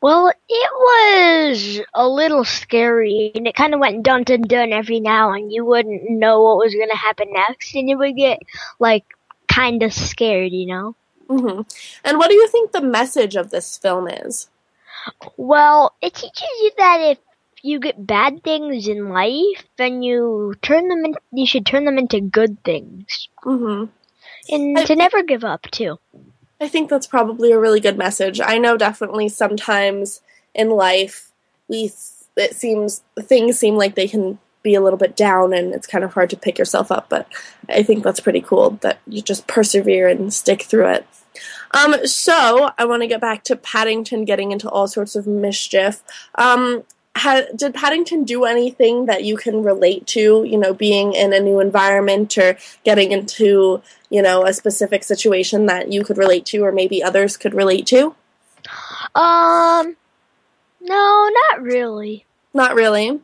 [0.00, 4.98] Well, it was a little scary, and it kind of went dun dun dun every
[4.98, 8.40] now, and you wouldn't know what was going to happen next, and you would get
[8.80, 9.04] like
[9.48, 10.96] kind of scared, you know.
[11.28, 11.60] hmm
[12.04, 14.48] And what do you think the message of this film is?
[15.36, 17.18] Well, it teaches you that if
[17.62, 21.98] you get bad things in life, then you turn them in, you should turn them
[21.98, 23.28] into good things.
[23.42, 23.84] hmm
[24.50, 25.98] And I- to never give up too.
[26.60, 28.40] I think that's probably a really good message.
[28.40, 30.20] I know definitely sometimes
[30.54, 31.30] in life
[31.68, 31.90] we
[32.36, 36.04] it seems things seem like they can be a little bit down and it's kind
[36.04, 37.26] of hard to pick yourself up, but
[37.68, 41.06] I think that's pretty cool that you just persevere and stick through it.
[41.72, 46.02] Um, so I want to get back to Paddington getting into all sorts of mischief.
[46.36, 46.84] Um,
[47.16, 50.44] ha- did Paddington do anything that you can relate to?
[50.44, 55.66] You know, being in a new environment or getting into you know a specific situation
[55.66, 58.14] that you could relate to, or maybe others could relate to.
[59.14, 59.96] Um,
[60.80, 62.26] no, not really.
[62.54, 63.20] Not really.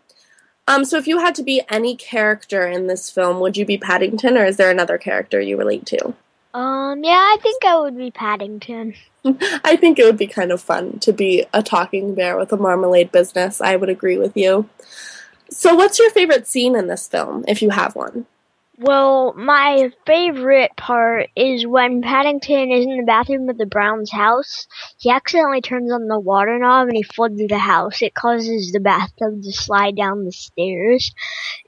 [0.67, 3.79] Um, so if you had to be any character in this film, would you be
[3.79, 6.15] Paddington, or is there another character you relate to?
[6.55, 8.95] Um, yeah, I think I would be Paddington.
[9.65, 12.57] I think it would be kind of fun to be a talking bear with a
[12.57, 13.61] marmalade business.
[13.61, 14.69] I would agree with you.
[15.51, 18.27] So, what's your favorite scene in this film, if you have one?
[18.81, 24.69] Well, my favorite part is when Paddington is in the bathroom of the Brown's house.
[24.99, 28.03] He accidentally turns on the water knob and he floods the house.
[28.03, 31.13] It causes the bathtub to slide down the stairs,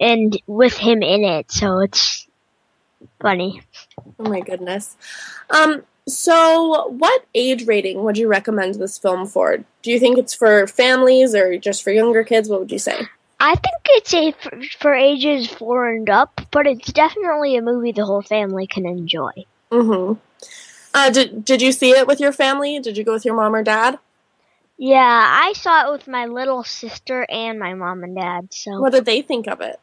[0.01, 2.28] and with him in it, so it's
[3.20, 3.62] funny.
[4.18, 4.96] Oh my goodness.
[5.51, 9.59] Um, so, what age rating would you recommend this film for?
[9.82, 12.48] Do you think it's for families or just for younger kids?
[12.48, 13.01] What would you say?
[13.38, 17.92] I think it's a for, for ages four and up, but it's definitely a movie
[17.92, 19.32] the whole family can enjoy.
[19.70, 20.18] Mm-hmm.
[20.92, 22.80] Uh, did Did you see it with your family?
[22.80, 23.98] Did you go with your mom or dad?
[24.76, 28.48] Yeah, I saw it with my little sister and my mom and dad.
[28.53, 29.78] So, What did they think of it?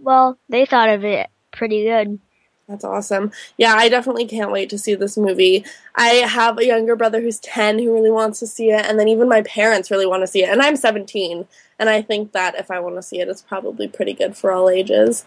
[0.00, 2.20] well, they thought of it pretty good.
[2.68, 3.32] That's awesome.
[3.56, 5.64] Yeah, I definitely can't wait to see this movie.
[5.96, 9.08] I have a younger brother who's 10 who really wants to see it, and then
[9.08, 10.50] even my parents really want to see it.
[10.50, 11.46] And I'm 17,
[11.78, 14.52] and I think that if I want to see it, it's probably pretty good for
[14.52, 15.24] all ages.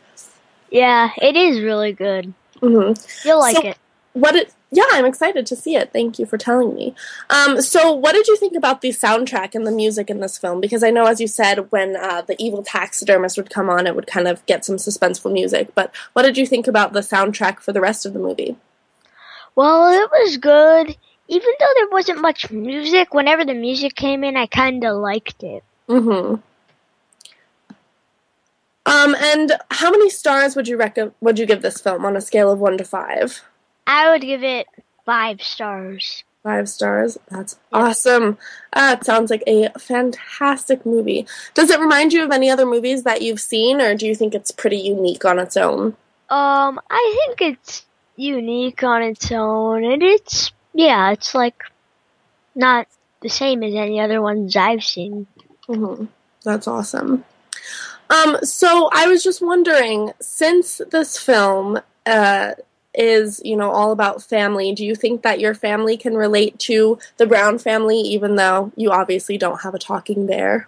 [0.69, 2.31] Yeah, it is really good.
[2.59, 2.91] hmm
[3.25, 3.77] You'll like So- it.
[4.13, 4.53] What it?
[4.74, 5.91] Yeah, I'm excited to see it.
[5.91, 6.95] Thank you for telling me.
[7.30, 10.61] Um, so, what did you think about the soundtrack and the music in this film?
[10.61, 13.95] Because I know, as you said, when uh, the evil taxidermist would come on, it
[13.95, 15.76] would kind of get some suspenseful music.
[15.76, 18.55] But what did you think about the soundtrack for the rest of the movie?
[19.55, 20.95] Well, it was good.
[21.28, 25.43] Even though there wasn't much music, whenever the music came in, I kind of liked
[25.43, 25.65] it.
[25.89, 26.36] Mm-hmm.
[28.86, 32.22] Um, and how many stars would you rec- would you give this film on a
[32.22, 33.43] scale of one to five?
[33.88, 34.67] I would give it
[35.05, 36.23] five stars.
[36.43, 37.17] Five stars.
[37.29, 38.38] That's awesome.
[38.73, 41.27] Uh, it sounds like a fantastic movie.
[41.53, 44.34] Does it remind you of any other movies that you've seen, or do you think
[44.34, 45.95] it's pretty unique on its own?
[46.29, 51.63] Um, I think it's unique on its own, and it's yeah, it's like
[52.55, 52.88] not
[53.21, 55.27] the same as any other ones I've seen.
[55.67, 56.05] hmm
[56.43, 57.23] That's awesome.
[58.09, 62.53] Um, so I was just wondering, since this film uh,
[62.93, 66.99] is, you know, all about family, do you think that your family can relate to
[67.17, 70.67] the Brown family, even though you obviously don't have a talking bear?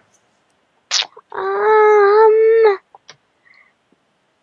[1.32, 2.78] Um,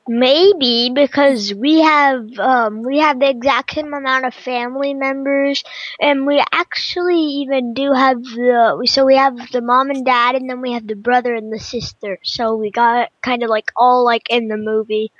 [0.08, 5.64] maybe because we have um we have the exact same amount of family members,
[6.00, 10.50] and we actually even do have the so we have the mom and dad, and
[10.50, 12.20] then we have the brother and the sister.
[12.24, 15.12] So we got kind of like all like in the movie.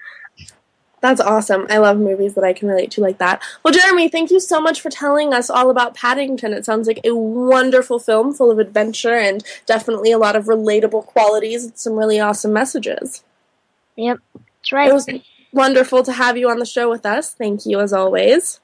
[1.02, 1.66] That's awesome.
[1.70, 3.42] I love movies that I can relate to like that.
[3.64, 6.54] Well, Jeremy, thank you so much for telling us all about Paddington.
[6.54, 11.08] It sounds like a wonderful film full of adventure and definitely a lot of relatable
[11.08, 13.24] qualities and some really awesome messages.
[13.96, 14.90] Yep, that's right.
[14.90, 15.10] It was
[15.52, 17.34] wonderful to have you on the show with us.
[17.34, 18.60] Thank you as always.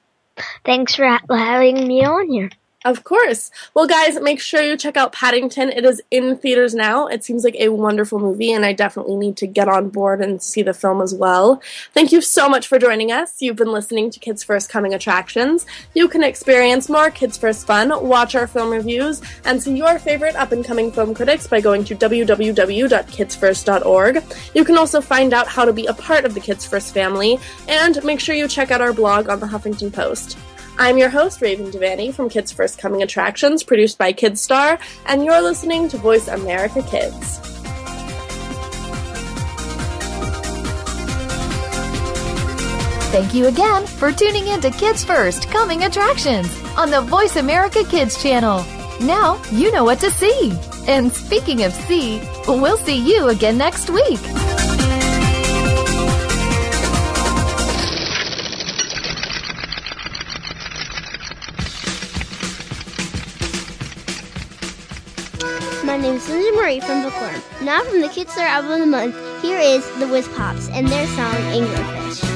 [0.63, 2.51] Thanks for having me on here.
[2.87, 3.51] Of course.
[3.73, 5.71] Well, guys, make sure you check out Paddington.
[5.71, 7.07] It is in theaters now.
[7.07, 10.41] It seems like a wonderful movie, and I definitely need to get on board and
[10.41, 11.61] see the film as well.
[11.93, 13.41] Thank you so much for joining us.
[13.41, 15.65] You've been listening to Kids First Coming Attractions.
[15.95, 20.37] You can experience more Kids First fun, watch our film reviews, and see your favorite
[20.37, 24.23] up and coming film critics by going to www.kidsfirst.org.
[24.55, 27.37] You can also find out how to be a part of the Kids First family,
[27.67, 30.37] and make sure you check out our blog on the Huffington Post.
[30.79, 35.41] I'm your host, Raven Devanney from Kids First Coming Attractions, produced by Kidstar, and you're
[35.41, 37.39] listening to Voice America Kids.
[43.09, 46.47] Thank you again for tuning in to Kids First Coming Attractions
[46.77, 48.63] on the Voice America Kids channel.
[49.01, 50.53] Now you know what to see.
[50.87, 54.19] And speaking of see, we'll see you again next week.
[66.07, 67.41] Is Lindsay Marie from Bookworm.
[67.61, 70.87] Now from the Kids Star Album of the Month, here is the Whiz Pops and
[70.87, 72.26] their song Anglerfish.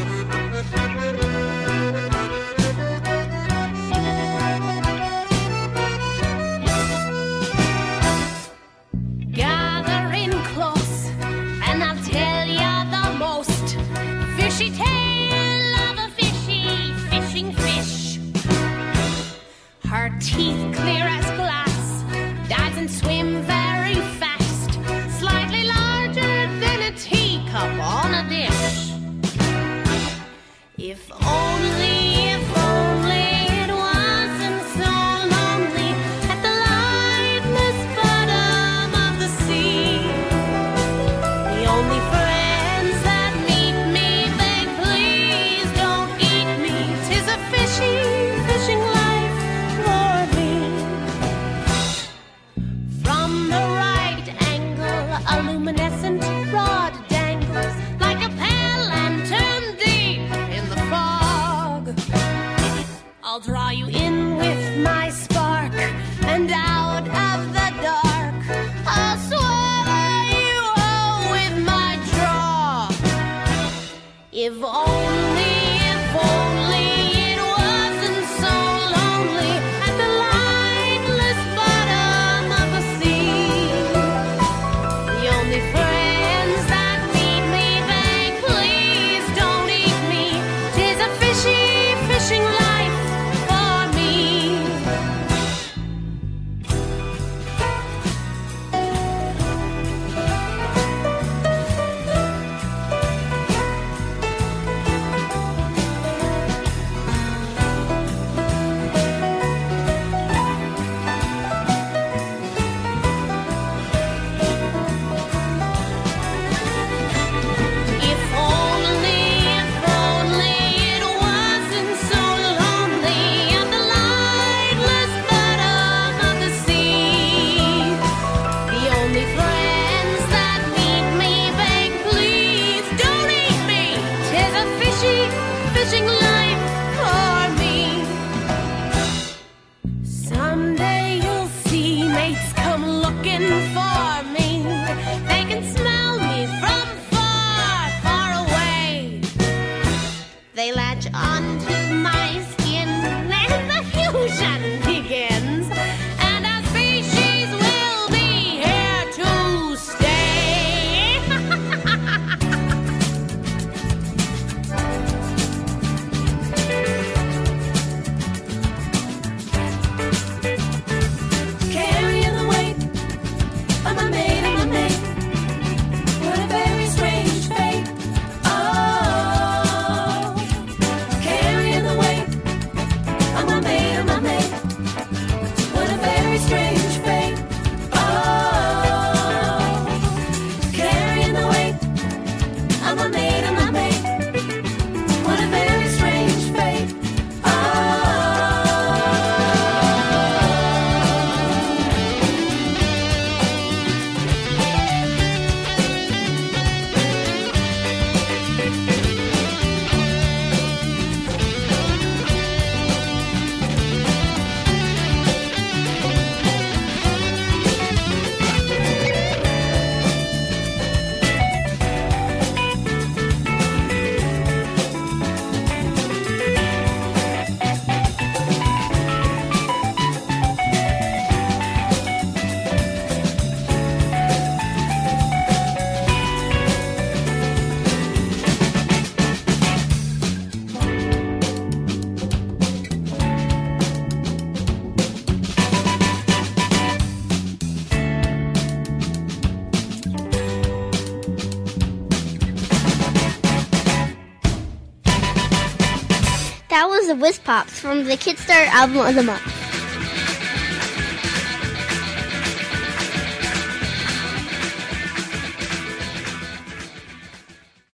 [257.22, 259.51] Whiz Pops from the Kidstar album of the month.